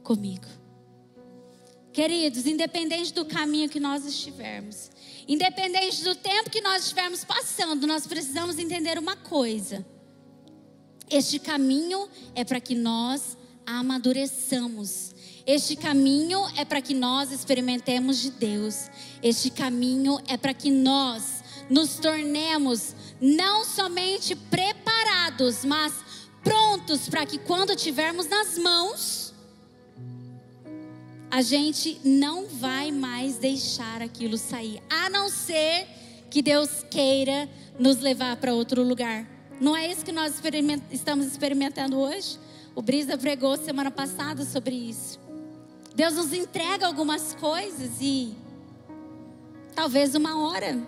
comigo. 0.04 0.46
Queridos, 1.92 2.46
independente 2.46 3.12
do 3.12 3.24
caminho 3.24 3.68
que 3.68 3.80
nós 3.80 4.04
estivermos, 4.06 4.90
Independente 5.26 6.04
do 6.04 6.14
tempo 6.14 6.50
que 6.50 6.60
nós 6.60 6.82
estivermos 6.82 7.24
passando, 7.24 7.86
nós 7.86 8.06
precisamos 8.06 8.58
entender 8.58 8.98
uma 8.98 9.16
coisa. 9.16 9.84
Este 11.10 11.38
caminho 11.38 12.08
é 12.34 12.44
para 12.44 12.60
que 12.60 12.74
nós 12.74 13.36
amadureçamos. 13.66 15.14
Este 15.46 15.76
caminho 15.76 16.40
é 16.56 16.64
para 16.64 16.82
que 16.82 16.94
nós 16.94 17.30
experimentemos 17.32 18.18
de 18.18 18.30
Deus. 18.30 18.90
Este 19.22 19.50
caminho 19.50 20.18
é 20.26 20.36
para 20.36 20.52
que 20.52 20.70
nós 20.70 21.42
nos 21.70 21.96
tornemos 21.96 22.94
não 23.20 23.64
somente 23.64 24.34
preparados, 24.34 25.64
mas 25.64 25.92
prontos 26.42 27.08
para 27.08 27.24
que 27.24 27.38
quando 27.38 27.74
tivermos 27.74 28.28
nas 28.28 28.58
mãos, 28.58 29.23
a 31.34 31.42
gente 31.42 32.00
não 32.04 32.46
vai 32.46 32.92
mais 32.92 33.38
deixar 33.38 34.00
aquilo 34.00 34.38
sair, 34.38 34.80
a 34.88 35.10
não 35.10 35.28
ser 35.28 35.84
que 36.30 36.40
Deus 36.40 36.84
queira 36.88 37.48
nos 37.76 37.98
levar 37.98 38.36
para 38.36 38.54
outro 38.54 38.84
lugar. 38.84 39.26
Não 39.60 39.76
é 39.76 39.90
isso 39.90 40.04
que 40.04 40.12
nós 40.12 40.32
experiment 40.32 40.80
estamos 40.92 41.26
experimentando 41.26 41.98
hoje? 41.98 42.38
O 42.72 42.80
Brisa 42.80 43.18
pregou 43.18 43.56
semana 43.56 43.90
passada 43.90 44.44
sobre 44.44 44.76
isso. 44.76 45.18
Deus 45.92 46.14
nos 46.14 46.32
entrega 46.32 46.86
algumas 46.86 47.34
coisas 47.34 47.90
e 48.00 48.32
talvez 49.74 50.14
uma 50.14 50.40
hora 50.40 50.80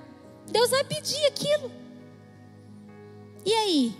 Deus 0.49 0.70
vai 0.70 0.84
pedir 0.84 1.26
aquilo. 1.26 1.72
E 3.44 3.53
aí? 3.53 3.97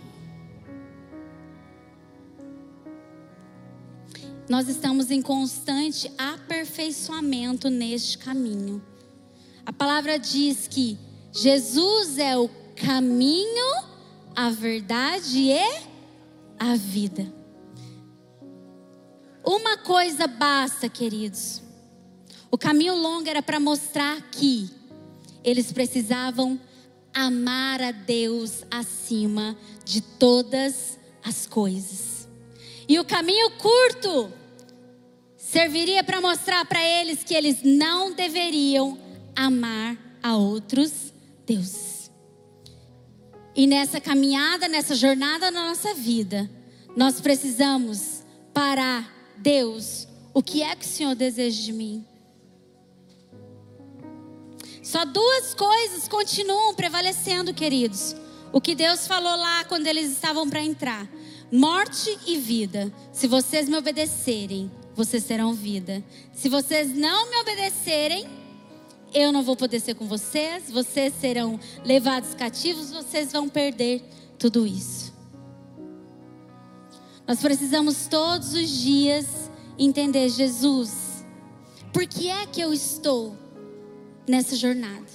Nós 4.49 4.69
estamos 4.69 5.11
em 5.11 5.21
constante 5.21 6.11
aperfeiçoamento 6.17 7.69
neste 7.69 8.17
caminho. 8.17 8.81
A 9.65 9.73
palavra 9.73 10.17
diz 10.17 10.67
que 10.67 10.97
Jesus 11.33 12.17
é 12.17 12.37
o 12.37 12.49
caminho, 12.75 13.83
a 14.35 14.49
verdade 14.49 15.51
e 15.51 15.87
a 16.57 16.75
vida. 16.75 17.31
Uma 19.45 19.77
coisa 19.77 20.27
basta, 20.27 20.87
queridos. 20.87 21.61
O 22.49 22.57
caminho 22.57 22.95
longo 22.95 23.29
era 23.29 23.41
para 23.41 23.59
mostrar 23.59 24.21
que 24.31 24.69
eles 25.43 25.71
precisavam 25.71 26.59
amar 27.13 27.81
a 27.81 27.91
Deus 27.91 28.63
acima 28.71 29.57
de 29.83 30.01
todas 30.01 30.97
as 31.23 31.45
coisas. 31.45 32.16
E 32.87 32.99
o 32.99 33.05
caminho 33.05 33.51
curto 33.51 34.31
serviria 35.35 36.03
para 36.03 36.21
mostrar 36.21 36.65
para 36.65 36.83
eles 36.83 37.23
que 37.23 37.33
eles 37.33 37.61
não 37.63 38.13
deveriam 38.13 38.97
amar 39.35 39.97
a 40.21 40.35
outros 40.35 41.13
deuses. 41.45 42.11
E 43.55 43.65
nessa 43.65 43.99
caminhada, 43.99 44.67
nessa 44.67 44.95
jornada 44.95 45.49
na 45.49 45.69
nossa 45.69 45.93
vida, 45.93 46.49
nós 46.95 47.19
precisamos 47.19 48.23
parar 48.53 49.13
Deus, 49.37 50.07
o 50.33 50.41
que 50.41 50.63
é 50.63 50.75
que 50.75 50.85
o 50.85 50.87
Senhor 50.87 51.15
deseja 51.15 51.61
de 51.63 51.73
mim? 51.73 52.05
Só 54.81 55.03
duas 55.03 55.53
coisas 55.53 56.07
continuam 56.07 56.73
prevalecendo, 56.73 57.53
queridos. 57.53 58.15
O 58.53 58.61
que 58.61 58.73
Deus 58.73 59.05
falou 59.05 59.35
lá 59.35 59.65
quando 59.65 59.85
eles 59.85 60.11
estavam 60.11 60.49
para 60.49 60.61
entrar: 60.61 61.07
morte 61.51 62.17
e 62.25 62.37
vida. 62.37 62.91
Se 63.11 63.27
vocês 63.27 63.69
me 63.69 63.77
obedecerem, 63.77 64.71
vocês 64.95 65.23
terão 65.23 65.53
vida. 65.53 66.03
Se 66.33 66.49
vocês 66.49 66.95
não 66.95 67.29
me 67.29 67.37
obedecerem, 67.37 68.27
eu 69.13 69.31
não 69.31 69.43
vou 69.43 69.55
poder 69.55 69.79
ser 69.79 69.95
com 69.95 70.07
vocês, 70.07 70.69
vocês 70.69 71.13
serão 71.19 71.59
levados 71.83 72.33
cativos, 72.33 72.91
vocês 72.91 73.31
vão 73.31 73.47
perder 73.47 74.03
tudo 74.37 74.65
isso. 74.65 75.13
Nós 77.27 77.39
precisamos 77.39 78.07
todos 78.07 78.53
os 78.53 78.69
dias 78.69 79.25
entender 79.77 80.29
Jesus. 80.29 81.25
Por 81.91 82.05
que 82.07 82.29
é 82.29 82.45
que 82.45 82.61
eu 82.61 82.73
estou 82.73 83.35
nessa 84.27 84.55
jornada? 84.55 85.05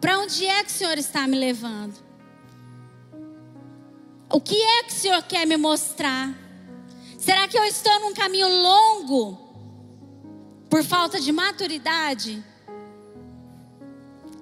Para 0.00 0.18
onde 0.18 0.44
é 0.44 0.64
que 0.64 0.70
o 0.70 0.74
Senhor 0.74 0.98
está 0.98 1.26
me 1.28 1.38
levando? 1.38 1.94
O 4.32 4.40
que 4.40 4.56
é 4.56 4.84
que 4.84 4.92
o 4.92 4.96
Senhor 4.96 5.22
quer 5.24 5.46
me 5.46 5.56
mostrar? 5.58 6.34
Será 7.18 7.46
que 7.46 7.58
eu 7.58 7.64
estou 7.64 8.00
num 8.00 8.14
caminho 8.14 8.48
longo 8.48 9.38
por 10.70 10.82
falta 10.82 11.20
de 11.20 11.30
maturidade? 11.30 12.42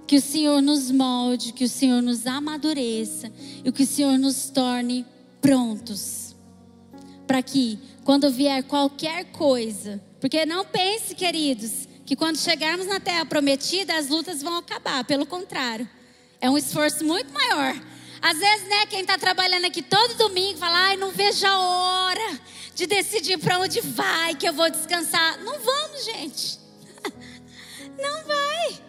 Que 0.07 0.17
o 0.17 0.21
Senhor 0.21 0.63
nos 0.63 0.91
molde, 0.91 1.53
que 1.53 1.65
o 1.65 1.69
Senhor 1.69 2.01
nos 2.01 2.27
amadureça 2.27 3.33
e 3.65 3.73
que 3.73 3.83
o 3.83 3.87
Senhor 3.87 4.17
nos 4.17 4.49
torne 4.49 5.05
prontos 5.41 6.37
para 7.27 7.43
que 7.45 7.79
quando 8.03 8.29
vier 8.29 8.65
qualquer 8.65 9.27
coisa, 9.27 10.03
porque 10.21 10.45
não 10.45 10.65
pense, 10.65 11.15
queridos, 11.15 11.89
que 12.05 12.17
quando 12.17 12.37
chegarmos 12.37 12.89
na 12.89 12.99
terra 12.99 13.25
prometida 13.25 13.97
as 13.97 14.09
lutas 14.09 14.43
vão 14.43 14.57
acabar, 14.57 15.05
pelo 15.05 15.25
contrário. 15.25 15.89
É 16.41 16.51
um 16.51 16.59
esforço 16.59 17.05
muito 17.05 17.33
maior. 17.33 17.81
Às 18.23 18.39
vezes, 18.39 18.69
né, 18.69 18.87
quem 18.87 19.01
está 19.01 19.17
trabalhando 19.17 19.67
aqui 19.67 19.83
todo 19.83 20.15
domingo 20.15 20.59
fala: 20.59 20.89
"Ai, 20.89 20.97
não 20.97 21.11
vejo 21.11 21.47
a 21.47 21.59
hora 21.59 22.41
de 22.75 22.87
decidir 22.87 23.39
para 23.39 23.59
onde 23.59 23.81
vai, 23.81 24.35
que 24.35 24.49
eu 24.49 24.53
vou 24.53 24.71
descansar". 24.71 25.39
Não 25.43 25.59
vamos, 25.59 26.05
gente. 26.05 26.59
Não 27.99 28.25
vai. 28.25 28.81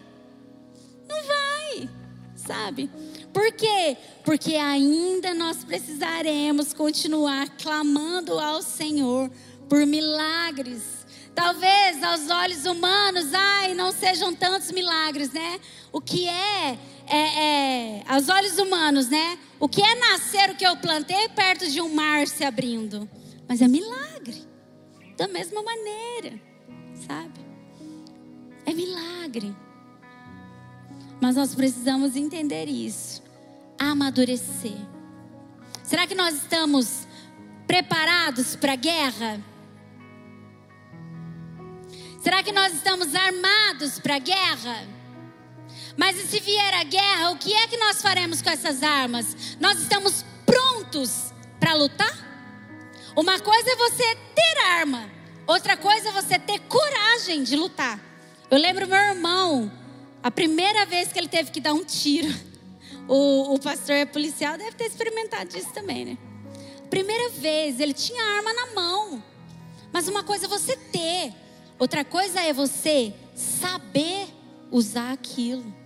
Não 1.08 1.24
vai. 1.24 1.90
Sabe? 2.36 2.90
Por 3.34 3.52
quê? 3.54 3.98
Porque 4.24 4.56
ainda 4.56 5.34
nós 5.34 5.64
precisaremos 5.64 6.74
continuar 6.74 7.50
clamando 7.58 8.40
ao 8.40 8.62
Senhor 8.62 9.30
por 9.70 9.86
milagres. 9.86 11.06
Talvez 11.34 12.04
aos 12.04 12.30
olhos 12.30 12.66
humanos, 12.66 13.34
ai, 13.34 13.74
não 13.74 13.92
sejam 13.92 14.34
tantos 14.34 14.72
milagres, 14.72 15.32
né? 15.32 15.60
O 15.92 16.02
que 16.02 16.28
é, 16.28 16.78
é, 17.12 17.98
é, 17.98 18.04
aos 18.08 18.30
olhos 18.30 18.58
humanos, 18.58 19.10
né? 19.10 19.38
O 19.60 19.68
que 19.68 19.82
é 19.82 19.96
nascer 19.96 20.50
o 20.50 20.56
que 20.56 20.66
eu 20.66 20.78
plantei 20.78 21.28
perto 21.30 21.70
de 21.70 21.82
um 21.82 21.94
mar 21.94 22.26
se 22.26 22.44
abrindo? 22.46 23.08
Mas 23.48 23.62
é 23.62 23.68
milagre. 23.68 24.48
Da 25.18 25.28
mesma 25.28 25.62
maneira, 25.62 26.40
sabe? 27.06 27.46
É 28.66 28.74
milagre. 28.74 29.54
Mas 31.20 31.36
nós 31.36 31.54
precisamos 31.54 32.16
entender 32.16 32.70
isso, 32.70 33.22
amadurecer. 33.78 34.78
Será 35.84 36.08
que 36.08 36.16
nós 36.16 36.36
estamos 36.36 37.06
preparados 37.68 38.56
para 38.56 38.74
a 38.74 38.78
guerra? 38.78 39.44
Será 42.22 42.42
que 42.42 42.54
nós 42.54 42.74
estamos 42.74 43.14
armados 43.14 44.00
para 44.00 44.16
a 44.16 44.20
guerra? 44.20 45.01
Mas 45.98 46.18
e 46.18 46.28
se 46.28 46.40
vier 46.40 46.74
a 46.74 46.84
guerra, 46.84 47.32
o 47.32 47.38
que 47.38 47.54
é 47.54 47.68
que 47.68 47.78
nós 47.78 48.02
faremos 48.02 48.42
com 48.42 48.50
essas 48.50 48.82
armas? 48.84 49.58
Nós 49.60 49.80
estamos 49.80 50.26
prontos 50.46 51.34
para 51.60 51.74
lutar? 51.74 52.32
Uma 53.16 53.40
coisa 53.40 53.70
é 53.70 53.76
você 53.76 54.16
ter 54.34 54.58
arma, 54.66 55.10
outra 55.46 55.76
coisa 55.76 56.10
é 56.10 56.12
você 56.12 56.40
ter 56.40 56.60
coragem 56.62 57.44
de 57.44 57.56
lutar. 57.56 58.00
Eu 58.50 58.58
lembro 58.58 58.88
meu 58.88 58.98
irmão, 58.98 59.72
a 60.24 60.32
primeira 60.32 60.86
vez 60.86 61.12
que 61.12 61.20
ele 61.20 61.28
teve 61.28 61.52
que 61.52 61.60
dar 61.60 61.74
um 61.74 61.84
tiro, 61.84 62.34
o, 63.08 63.54
o 63.54 63.60
pastor 63.60 63.96
é 63.96 64.06
policial, 64.06 64.58
deve 64.58 64.76
ter 64.76 64.86
experimentado 64.86 65.58
isso 65.58 65.74
também, 65.74 66.06
né? 66.06 66.18
Primeira 66.90 67.30
vez, 67.30 67.80
ele 67.80 67.94
tinha 67.94 68.22
arma 68.38 68.54
na 68.54 68.68
mão. 68.74 69.24
Mas 69.92 70.08
uma 70.08 70.24
coisa 70.24 70.46
é 70.46 70.50
você 70.50 70.76
ter, 70.78 71.34
outra 71.78 72.06
coisa 72.06 72.40
é 72.42 72.54
você 72.54 73.14
saber 73.36 74.28
usar 74.72 75.12
aquilo. 75.12 75.81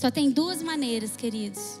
Só 0.00 0.10
tem 0.10 0.30
duas 0.30 0.62
maneiras, 0.62 1.14
queridos: 1.14 1.80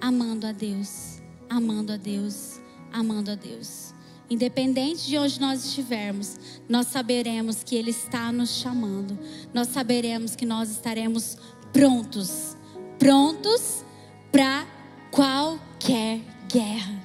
amando 0.00 0.46
a 0.46 0.52
Deus, 0.52 1.20
amando 1.48 1.92
a 1.92 1.96
Deus, 1.98 2.58
amando 2.90 3.30
a 3.30 3.34
Deus. 3.34 3.92
Independente 4.30 5.06
de 5.06 5.18
onde 5.18 5.40
nós 5.40 5.64
estivermos, 5.64 6.38
nós 6.68 6.86
saberemos 6.86 7.62
que 7.62 7.74
Ele 7.76 7.90
está 7.90 8.30
nos 8.32 8.56
chamando. 8.60 9.18
Nós 9.52 9.68
saberemos 9.68 10.34
que 10.34 10.46
nós 10.46 10.70
estaremos 10.70 11.36
prontos 11.72 12.56
prontos 12.98 13.82
para 14.30 14.66
qualquer 15.10 16.20
guerra. 16.46 17.02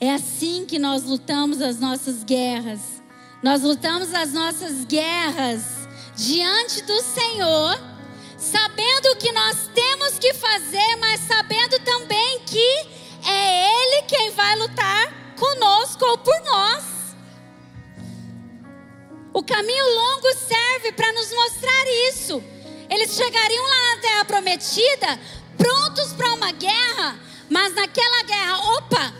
É 0.00 0.14
assim 0.14 0.64
que 0.64 0.78
nós 0.78 1.02
lutamos 1.02 1.60
as 1.60 1.80
nossas 1.80 2.22
guerras. 2.22 3.02
Nós 3.42 3.62
lutamos 3.62 4.14
as 4.14 4.32
nossas 4.32 4.84
guerras 4.84 5.62
diante 6.16 6.82
do 6.82 7.02
Senhor, 7.02 7.95
sabendo 8.46 9.12
o 9.12 9.16
que 9.16 9.32
nós 9.32 9.68
temos 9.74 10.18
que 10.18 10.32
fazer, 10.34 10.96
mas 10.96 11.20
sabendo 11.22 11.78
também 11.80 12.40
que 12.40 12.86
é 13.26 13.72
Ele 13.72 14.02
quem 14.02 14.30
vai 14.30 14.56
lutar 14.56 15.34
conosco 15.36 16.04
ou 16.04 16.18
por 16.18 16.40
nós. 16.44 16.84
O 19.34 19.42
caminho 19.42 19.84
longo 19.84 20.32
serve 20.34 20.92
para 20.92 21.12
nos 21.12 21.30
mostrar 21.32 21.84
isso. 22.08 22.42
Eles 22.88 23.14
chegariam 23.14 23.64
lá 23.64 23.94
na 23.94 24.00
terra 24.00 24.24
prometida, 24.24 25.20
prontos 25.58 26.12
para 26.12 26.32
uma 26.32 26.52
guerra, 26.52 27.18
mas 27.50 27.74
naquela 27.74 28.22
guerra, 28.22 28.58
opa, 28.76 29.14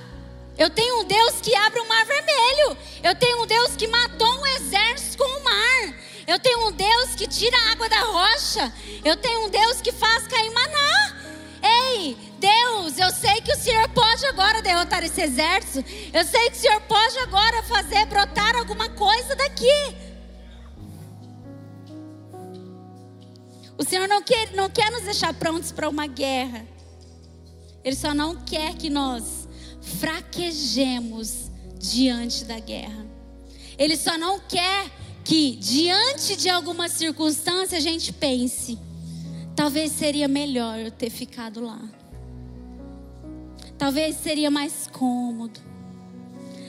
eu 0.56 0.70
tenho 0.70 1.00
um 1.00 1.04
Deus 1.04 1.40
que 1.42 1.54
abre 1.54 1.80
o 1.80 1.88
mar 1.88 2.04
vermelho. 2.06 2.78
Eu 3.02 3.14
tenho 3.14 3.42
um 3.42 3.46
Deus 3.46 3.76
que 3.76 3.86
matou 3.88 4.40
um 4.40 4.46
exército 4.46 5.18
com 5.18 5.38
o 5.38 5.44
mar. 5.44 6.05
Eu 6.26 6.40
tenho 6.40 6.66
um 6.66 6.72
Deus 6.72 7.14
que 7.14 7.28
tira 7.28 7.56
a 7.56 7.72
água 7.72 7.88
da 7.88 8.00
rocha. 8.00 8.72
Eu 9.04 9.16
tenho 9.16 9.46
um 9.46 9.48
Deus 9.48 9.80
que 9.80 9.92
faz 9.92 10.26
cair 10.26 10.50
maná. 10.50 11.16
Ei, 11.62 12.16
Deus, 12.38 12.98
eu 12.98 13.10
sei 13.10 13.40
que 13.40 13.52
o 13.52 13.56
Senhor 13.56 13.88
pode 13.90 14.26
agora 14.26 14.60
derrotar 14.60 15.04
esse 15.04 15.20
exército. 15.20 15.88
Eu 16.12 16.24
sei 16.24 16.50
que 16.50 16.56
o 16.56 16.60
Senhor 16.60 16.80
pode 16.82 17.18
agora 17.18 17.62
fazer 17.62 18.06
brotar 18.06 18.56
alguma 18.56 18.88
coisa 18.90 19.36
daqui. 19.36 19.96
O 23.78 23.84
Senhor 23.84 24.08
não 24.08 24.22
quer, 24.22 24.52
não 24.52 24.68
quer 24.68 24.90
nos 24.90 25.02
deixar 25.02 25.32
prontos 25.34 25.70
para 25.70 25.88
uma 25.88 26.08
guerra. 26.08 26.66
Ele 27.84 27.94
só 27.94 28.12
não 28.12 28.34
quer 28.34 28.74
que 28.74 28.90
nós 28.90 29.48
fraquejemos 30.00 31.50
diante 31.78 32.44
da 32.44 32.58
guerra. 32.58 33.06
Ele 33.78 33.96
só 33.96 34.18
não 34.18 34.40
quer 34.40 34.90
que, 35.26 35.56
diante 35.56 36.36
de 36.36 36.48
alguma 36.48 36.88
circunstância, 36.88 37.76
a 37.76 37.80
gente 37.80 38.12
pense: 38.12 38.78
Talvez 39.56 39.90
seria 39.90 40.28
melhor 40.28 40.78
eu 40.78 40.90
ter 40.90 41.10
ficado 41.10 41.60
lá. 41.60 41.80
Talvez 43.76 44.16
seria 44.16 44.52
mais 44.52 44.86
cômodo. 44.86 45.58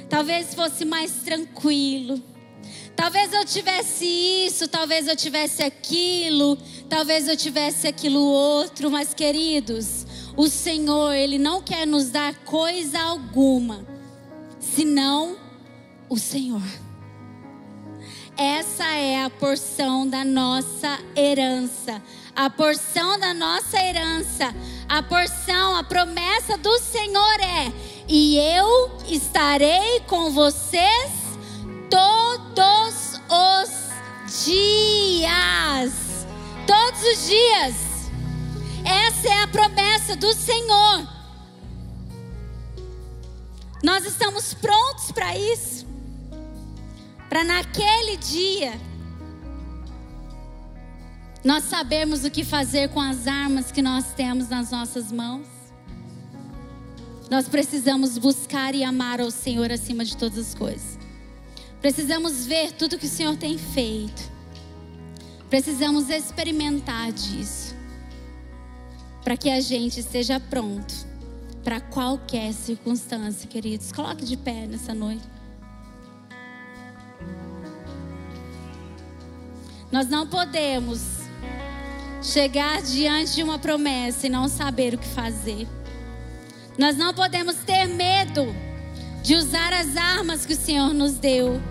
Talvez 0.10 0.56
fosse 0.56 0.86
mais 0.86 1.12
tranquilo. 1.24 2.20
Talvez 2.96 3.32
eu 3.32 3.46
tivesse 3.46 4.06
isso, 4.06 4.68
talvez 4.68 5.08
eu 5.08 5.16
tivesse 5.16 5.62
aquilo, 5.62 6.58
talvez 6.90 7.28
eu 7.28 7.38
tivesse 7.38 7.88
aquilo 7.88 8.20
outro, 8.20 8.90
mas 8.90 9.14
queridos, 9.14 10.04
o 10.36 10.48
Senhor, 10.48 11.14
Ele 11.14 11.38
não 11.38 11.62
quer 11.62 11.86
nos 11.86 12.10
dar 12.10 12.34
coisa 12.38 13.00
alguma, 13.00 13.86
senão 14.60 15.38
o 16.10 16.18
Senhor. 16.18 16.87
Essa 18.38 18.86
é 18.86 19.24
a 19.24 19.32
porção 19.32 20.08
da 20.08 20.24
nossa 20.24 21.00
herança. 21.16 22.00
A 22.36 22.52
porção 22.52 23.20
da 23.20 23.34
nossa 23.34 23.84
herança, 23.84 24.56
a 24.88 25.02
porção, 25.02 25.76
a 25.76 25.84
promessa 25.84 26.56
do 26.56 26.78
Senhor 26.78 27.40
é: 27.40 27.74
e 28.08 28.38
eu 28.38 28.96
estarei 29.08 30.02
com 30.02 30.30
vocês 30.30 31.12
todos 31.90 33.20
os 33.28 34.46
dias. 34.46 36.28
Todos 36.68 37.02
os 37.02 37.28
dias. 37.28 37.76
Essa 38.86 39.30
é 39.30 39.42
a 39.42 39.48
promessa 39.48 40.16
do 40.16 40.32
Senhor. 40.32 41.08
Nós 43.84 44.06
estamos 44.06 44.54
prontos 44.54 45.12
para 45.12 45.36
isso. 45.36 45.77
Para 47.30 47.44
naquele 47.44 48.18
dia 48.18 48.80
nós 51.44 51.64
sabemos 51.64 52.26
o 52.26 52.32
que 52.32 52.44
fazer 52.44 52.90
com 52.90 53.00
as 53.00 53.26
armas 53.26 53.72
que 53.72 53.82
nós 53.82 54.12
temos 54.14 54.50
nas 54.50 54.72
nossas 54.72 55.12
mãos. 55.12 55.48
Nós 57.30 57.48
precisamos 57.48 58.18
buscar 58.18 58.76
e 58.76 58.84
amar 58.84 59.22
ao 59.22 59.32
Senhor 59.32 59.72
acima 59.72 60.04
de 60.04 60.18
todas 60.18 60.38
as 60.38 60.54
coisas. 60.54 60.98
Precisamos 61.80 62.46
ver 62.46 62.72
tudo 62.74 62.98
que 62.98 63.06
o 63.06 63.10
Senhor 63.10 63.38
tem 63.38 63.58
feito. 63.58 64.30
Precisamos 65.50 66.10
experimentar 66.10 67.12
disso. 67.12 67.76
Para 69.24 69.38
que 69.38 69.50
a 69.50 69.62
gente 69.62 70.00
esteja 70.00 70.40
pronto 70.40 70.94
para 71.64 71.80
qualquer 71.80 72.54
circunstância, 72.54 73.48
queridos. 73.48 73.92
Coloque 73.92 74.26
de 74.26 74.36
pé 74.36 74.66
nessa 74.68 74.94
noite. 74.94 75.37
Nós 79.92 80.08
não 80.08 80.28
podemos 80.28 81.02
chegar 82.22 82.82
diante 82.82 83.36
de 83.36 83.44
uma 83.44 83.58
promessa 83.58 84.28
e 84.28 84.30
não 84.30 84.50
saber 84.50 84.94
o 84.94 84.98
que 84.98 85.08
fazer. 85.08 85.68
Nós 86.78 86.98
não 86.98 87.14
podemos 87.14 87.56
ter 87.56 87.88
medo 87.88 88.54
de 89.24 89.36
usar 89.36 89.74
as 89.74 89.96
armas 89.96 90.46
que 90.46 90.54
o 90.54 90.58
Senhor 90.58 90.94
nos 90.94 91.14
deu. 91.14 91.62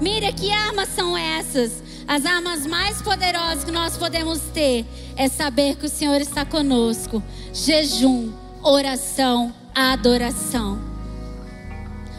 Mira, 0.00 0.32
que 0.32 0.50
armas 0.50 0.88
são 0.88 1.16
essas? 1.16 1.82
As 2.08 2.26
armas 2.26 2.66
mais 2.66 3.00
poderosas 3.00 3.62
que 3.62 3.70
nós 3.70 3.96
podemos 3.96 4.40
ter 4.52 4.84
é 5.16 5.28
saber 5.28 5.76
que 5.76 5.86
o 5.86 5.88
Senhor 5.88 6.20
está 6.20 6.44
conosco. 6.44 7.22
Jejum, 7.52 8.32
oração, 8.62 9.54
adoração. 9.74 10.80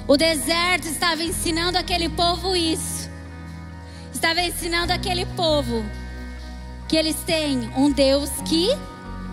O 0.07 0.15
deserto 0.15 0.87
estava 0.87 1.23
ensinando 1.23 1.77
aquele 1.77 2.09
povo 2.09 2.55
isso. 2.55 3.00
Estava 4.21 4.39
ensinando 4.39 4.93
aquele 4.93 5.25
povo 5.25 5.83
que 6.87 6.95
eles 6.95 7.15
têm 7.25 7.71
um 7.75 7.89
Deus 7.89 8.29
que 8.47 8.69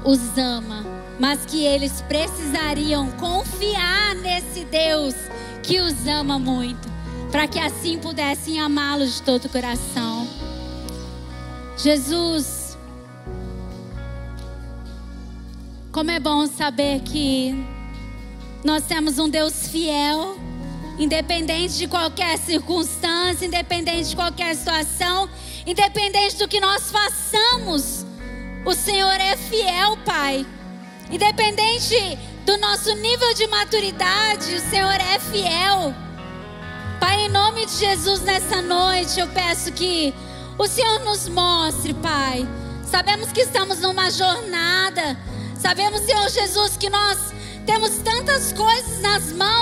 os 0.03 0.39
ama, 0.39 0.83
mas 1.21 1.45
que 1.45 1.63
eles 1.63 2.01
precisariam 2.09 3.11
confiar 3.11 4.15
nesse 4.15 4.65
Deus 4.65 5.15
que 5.63 5.79
os 5.79 6.07
ama 6.07 6.39
muito, 6.39 6.89
para 7.31 7.47
que 7.47 7.59
assim 7.59 7.99
pudessem 7.99 8.59
amá-lo 8.61 9.07
de 9.07 9.21
todo 9.21 9.45
o 9.45 9.49
coração. 9.51 10.27
Jesus, 11.77 12.79
como 15.93 16.11
é 16.11 16.19
bom 16.19 16.47
saber 16.47 17.01
que 17.01 17.55
nós 18.65 18.85
temos 18.85 19.19
um 19.19 19.29
Deus 19.29 19.69
fiel, 19.69 20.39
independente 20.99 21.79
de 21.79 21.87
qualquer 21.87 22.39
circunstância, 22.39 23.47
independente 23.47 24.11
de 24.11 24.17
qualquer 24.17 24.55
situação 24.57 25.29
Independente 25.69 26.37
do 26.37 26.49
que 26.49 26.61
nós 26.61 26.91
façamos, 26.91 28.07
o 28.65 28.73
Senhor 28.73 29.13
é 29.21 29.37
fiel, 29.37 29.99
Pai. 29.99 30.47
Independente 31.11 32.19
do 32.47 32.57
nosso 32.57 32.91
nível 32.95 33.35
de 33.35 33.47
maturidade, 33.49 34.55
o 34.55 34.71
Senhor 34.71 34.95
é 34.95 35.19
fiel. 35.19 35.95
Pai, 36.99 37.27
em 37.27 37.29
nome 37.29 37.67
de 37.67 37.73
Jesus, 37.73 38.23
nessa 38.23 38.63
noite 38.63 39.21
eu 39.21 39.29
peço 39.29 39.71
que 39.73 40.15
o 40.59 40.67
Senhor 40.67 41.01
nos 41.01 41.29
mostre, 41.29 41.93
Pai. 41.93 42.49
Sabemos 42.83 43.31
que 43.31 43.43
estamos 43.43 43.81
numa 43.81 44.11
jornada. 44.11 45.19
Sabemos, 45.61 46.01
Senhor 46.01 46.31
Jesus, 46.31 46.79
que 46.79 46.89
nós 46.89 47.19
temos 47.67 47.91
tantas 47.99 48.55
coisas 48.55 49.03
nas 49.03 49.33
mãos 49.35 49.58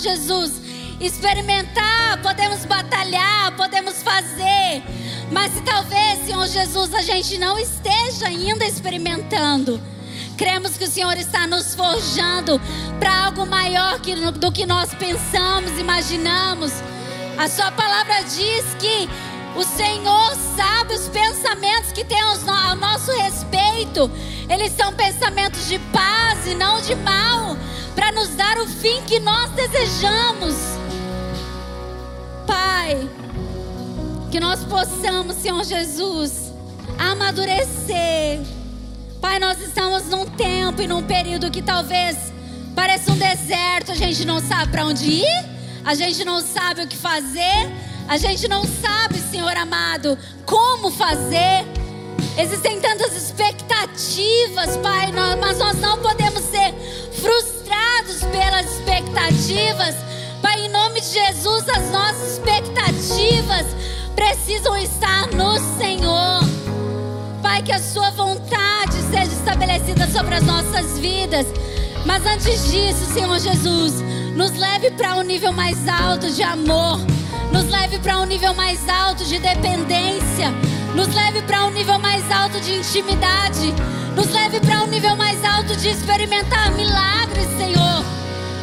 Jesus, 0.00 0.52
experimentar, 1.00 2.20
podemos 2.22 2.64
batalhar, 2.64 3.54
podemos 3.56 4.02
fazer. 4.02 4.82
Mas 5.30 5.52
se 5.52 5.60
talvez, 5.62 6.24
Senhor 6.24 6.46
Jesus, 6.46 6.94
a 6.94 7.02
gente 7.02 7.38
não 7.38 7.58
esteja 7.58 8.26
ainda 8.26 8.64
experimentando, 8.66 9.80
cremos 10.36 10.76
que 10.76 10.84
o 10.84 10.90
Senhor 10.90 11.16
está 11.18 11.46
nos 11.46 11.74
forjando 11.74 12.60
para 12.98 13.26
algo 13.26 13.46
maior 13.46 13.98
do 13.98 14.50
que 14.50 14.66
nós 14.66 14.94
pensamos, 14.94 15.78
imaginamos. 15.78 16.72
A 17.38 17.48
Sua 17.48 17.70
palavra 17.70 18.22
diz 18.22 18.64
que 18.78 19.08
o 19.56 19.62
Senhor 19.62 20.36
sabe 20.56 20.94
os 20.94 21.08
pensamentos 21.08 21.92
que 21.92 22.04
tem 22.04 22.20
ao 22.20 22.76
nosso 22.76 23.12
respeito. 23.12 24.10
Eles 24.48 24.72
são 24.72 24.92
pensamentos 24.92 25.68
de 25.68 25.78
paz 25.92 26.46
e 26.46 26.54
não 26.54 26.80
de 26.80 26.94
mal, 26.96 27.56
para 27.94 28.12
nos 28.12 28.30
dar 28.30 28.58
o 28.58 28.66
fim 28.66 29.02
que 29.02 29.18
nós 29.18 29.50
desejamos. 29.50 30.54
Pai, 32.46 33.08
que 34.30 34.40
nós 34.40 34.64
possamos, 34.64 35.36
Senhor 35.36 35.64
Jesus, 35.64 36.52
amadurecer. 36.98 38.40
Pai, 39.20 39.38
nós 39.38 39.60
estamos 39.60 40.06
num 40.06 40.26
tempo 40.26 40.80
e 40.80 40.86
num 40.86 41.02
período 41.02 41.50
que 41.50 41.62
talvez 41.62 42.32
pareça 42.74 43.12
um 43.12 43.16
deserto, 43.16 43.92
a 43.92 43.94
gente 43.94 44.24
não 44.24 44.40
sabe 44.40 44.70
para 44.70 44.84
onde 44.84 45.04
ir, 45.04 45.44
a 45.84 45.94
gente 45.94 46.24
não 46.24 46.40
sabe 46.40 46.82
o 46.82 46.88
que 46.88 46.96
fazer, 46.96 47.70
a 48.08 48.16
gente 48.16 48.48
não 48.48 48.64
sabe, 48.64 49.18
Senhor 49.18 49.56
amado, 49.56 50.16
como 50.46 50.90
fazer. 50.90 51.79
Existem 52.38 52.80
tantas 52.80 53.14
expectativas, 53.14 54.76
Pai, 54.78 55.12
mas 55.40 55.58
nós 55.58 55.76
não 55.78 55.98
podemos 55.98 56.42
ser 56.44 56.72
frustrados 57.12 58.22
pelas 58.32 58.66
expectativas 58.66 60.10
Pai, 60.42 60.64
em 60.64 60.68
nome 60.70 61.00
de 61.00 61.06
Jesus, 61.06 61.68
as 61.68 61.90
nossas 61.90 62.32
expectativas 62.32 63.66
precisam 64.14 64.74
estar 64.76 65.28
no 65.32 65.58
Senhor. 65.78 66.40
Pai, 67.42 67.62
que 67.62 67.72
a 67.72 67.78
Sua 67.78 68.10
vontade 68.10 68.94
seja 69.10 69.32
estabelecida 69.32 70.06
sobre 70.08 70.36
as 70.36 70.42
nossas 70.44 70.98
vidas. 70.98 71.46
Mas 72.06 72.24
antes 72.24 72.70
disso, 72.70 73.12
Senhor 73.12 73.38
Jesus, 73.38 74.02
nos 74.34 74.56
leve 74.56 74.90
para 74.92 75.16
um 75.16 75.22
nível 75.22 75.52
mais 75.52 75.88
alto 75.88 76.30
de 76.30 76.42
amor, 76.42 76.98
nos 77.52 77.68
leve 77.68 77.98
para 77.98 78.18
um 78.18 78.24
nível 78.24 78.54
mais 78.54 78.88
alto 78.88 79.24
de 79.24 79.38
dependência, 79.38 80.50
nos 80.94 81.08
leve 81.14 81.42
para 81.42 81.66
um 81.66 81.70
nível 81.70 81.98
mais 81.98 82.30
alto 82.30 82.60
de 82.60 82.76
intimidade, 82.76 83.74
nos 84.14 84.30
leve 84.30 84.60
para 84.60 84.82
um 84.82 84.86
nível 84.86 85.16
mais 85.16 85.42
alto 85.44 85.76
de 85.76 85.88
experimentar 85.88 86.72
milagres, 86.72 87.46
Senhor. 87.56 88.04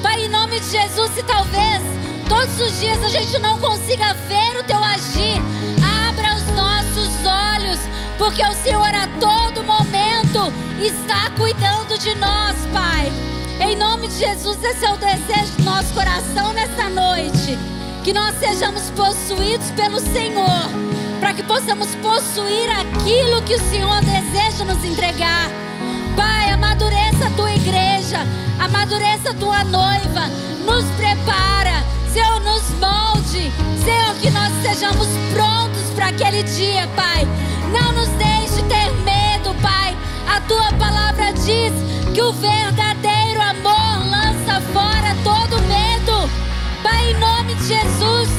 Pai, 0.01 0.25
em 0.25 0.29
nome 0.29 0.59
de 0.59 0.69
Jesus, 0.69 1.11
se 1.11 1.23
talvez 1.23 1.81
todos 2.27 2.59
os 2.59 2.79
dias 2.79 3.01
a 3.03 3.09
gente 3.09 3.37
não 3.39 3.59
consiga 3.59 4.13
ver 4.27 4.59
o 4.59 4.63
teu 4.63 4.83
agir, 4.83 5.41
abra 6.07 6.35
os 6.35 6.45
nossos 6.55 7.25
olhos, 7.25 7.79
porque 8.17 8.43
o 8.43 8.53
Senhor 8.53 8.93
a 8.93 9.07
todo 9.19 9.63
momento 9.63 10.53
está 10.81 11.29
cuidando 11.31 11.97
de 11.97 12.13
nós, 12.15 12.55
Pai. 12.73 13.36
Em 13.59 13.75
nome 13.75 14.07
de 14.07 14.19
Jesus, 14.19 14.63
esse 14.63 14.85
é 14.85 14.93
o 14.93 14.97
desejo 14.97 15.51
do 15.57 15.63
nosso 15.63 15.91
coração 15.93 16.53
nesta 16.53 16.89
noite. 16.89 17.57
Que 18.03 18.13
nós 18.13 18.35
sejamos 18.39 18.89
possuídos 18.91 19.71
pelo 19.71 19.99
Senhor, 19.99 20.69
para 21.19 21.33
que 21.33 21.41
possamos 21.43 21.93
possuir 21.95 22.69
aquilo 22.69 23.41
que 23.41 23.55
o 23.55 23.69
Senhor 23.69 23.99
deseja 24.01 24.63
nos 24.63 24.83
entregar. 24.85 25.49
Pai, 26.15 26.51
amadureça 26.51 27.25
a 27.25 27.29
tua 27.31 27.51
igreja, 27.51 28.19
amadureça 28.59 29.31
a 29.31 29.33
tua 29.33 29.63
noiva, 29.63 30.27
nos 30.63 30.85
prepara, 30.95 31.83
Senhor, 32.13 32.39
nos 32.41 32.63
molde, 32.79 33.51
Senhor, 33.83 34.15
que 34.21 34.29
nós 34.29 34.53
sejamos 34.61 35.07
prontos 35.33 35.89
para 35.95 36.09
aquele 36.09 36.43
dia, 36.43 36.87
Pai. 36.95 37.27
Não 37.73 37.91
nos 37.91 38.09
deixe 38.09 38.63
ter 38.69 38.91
medo, 39.03 39.53
Pai. 39.61 39.97
A 40.27 40.39
tua 40.41 40.71
palavra 40.73 41.33
diz 41.33 41.73
que 42.13 42.21
o 42.21 42.31
verdadeiro 42.31 43.16
fora 44.77 45.15
todo 45.23 45.59
medo. 45.63 46.29
Pai, 46.83 47.09
em 47.09 47.17
nome 47.17 47.55
de 47.55 47.65
Jesus, 47.65 48.29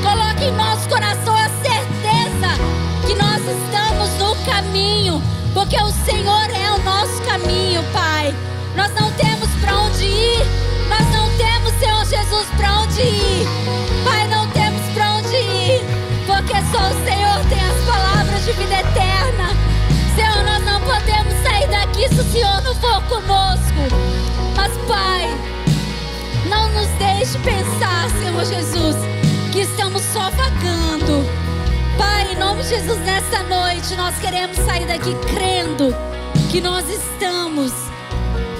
coloque 0.00 0.44
em 0.44 0.52
nosso 0.52 0.88
coração 0.88 1.34
a 1.34 1.48
certeza 1.66 2.50
que 3.04 3.14
nós 3.16 3.42
estamos 3.42 4.10
no 4.20 4.36
caminho, 4.44 5.20
porque 5.52 5.76
o 5.82 5.90
Senhor 6.06 6.46
é 6.54 6.70
o 6.70 6.82
nosso 6.84 7.20
caminho, 7.22 7.82
Pai. 7.92 8.32
Nós 8.76 8.92
não 8.94 9.10
temos 9.12 9.48
para 9.60 9.76
onde 9.76 10.04
ir, 10.04 10.46
nós 10.88 11.04
não 11.12 11.28
temos, 11.36 11.72
Senhor 11.80 12.04
Jesus, 12.04 12.46
para 12.56 12.78
onde 12.78 13.02
ir. 13.02 13.48
Pai, 14.04 14.28
não 14.28 14.46
temos 14.50 14.80
para 14.94 15.16
onde 15.16 15.34
ir, 15.34 15.80
porque 16.26 16.54
só 16.70 16.90
o 16.90 17.04
Senhor 17.04 17.44
tem 17.48 17.60
as 17.60 17.84
palavras 17.84 18.44
de 18.44 18.52
vida 18.52 18.74
eterna. 18.74 19.48
Senhor, 20.14 20.44
nós 20.44 20.64
não 20.64 20.80
podemos 20.80 21.34
sair 21.42 21.66
daqui 21.68 22.08
se 22.08 22.20
o 22.20 22.32
Senhor 22.32 22.62
não 22.62 22.74
for 22.76 23.02
conosco. 23.02 23.82
Mas, 24.56 24.72
Pai, 24.86 25.57
não 26.48 26.68
nos 26.72 26.88
deixe 26.98 27.38
pensar, 27.38 28.08
Senhor 28.20 28.44
Jesus, 28.44 28.96
que 29.52 29.60
estamos 29.60 30.02
só 30.12 30.30
vagando. 30.30 31.24
Pai, 31.96 32.32
em 32.32 32.36
nome 32.36 32.62
de 32.62 32.68
Jesus, 32.68 32.98
nessa 33.00 33.42
noite 33.44 33.94
nós 33.96 34.16
queremos 34.18 34.56
sair 34.58 34.86
daqui 34.86 35.14
crendo 35.34 35.94
que 36.50 36.60
nós 36.60 36.88
estamos 36.88 37.72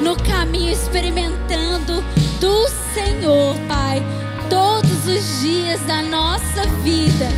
no 0.00 0.16
caminho 0.16 0.72
experimentando 0.72 2.02
do 2.40 2.68
Senhor, 2.94 3.56
Pai, 3.66 4.02
todos 4.48 5.06
os 5.06 5.40
dias 5.40 5.80
da 5.82 6.02
nossa 6.02 6.66
vida. 6.82 7.28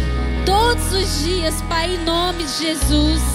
Todos 0.44 0.92
os 0.92 1.24
dias, 1.24 1.62
Pai, 1.68 1.94
em 1.94 2.04
nome 2.04 2.44
de 2.44 2.64
Jesus. 2.64 3.30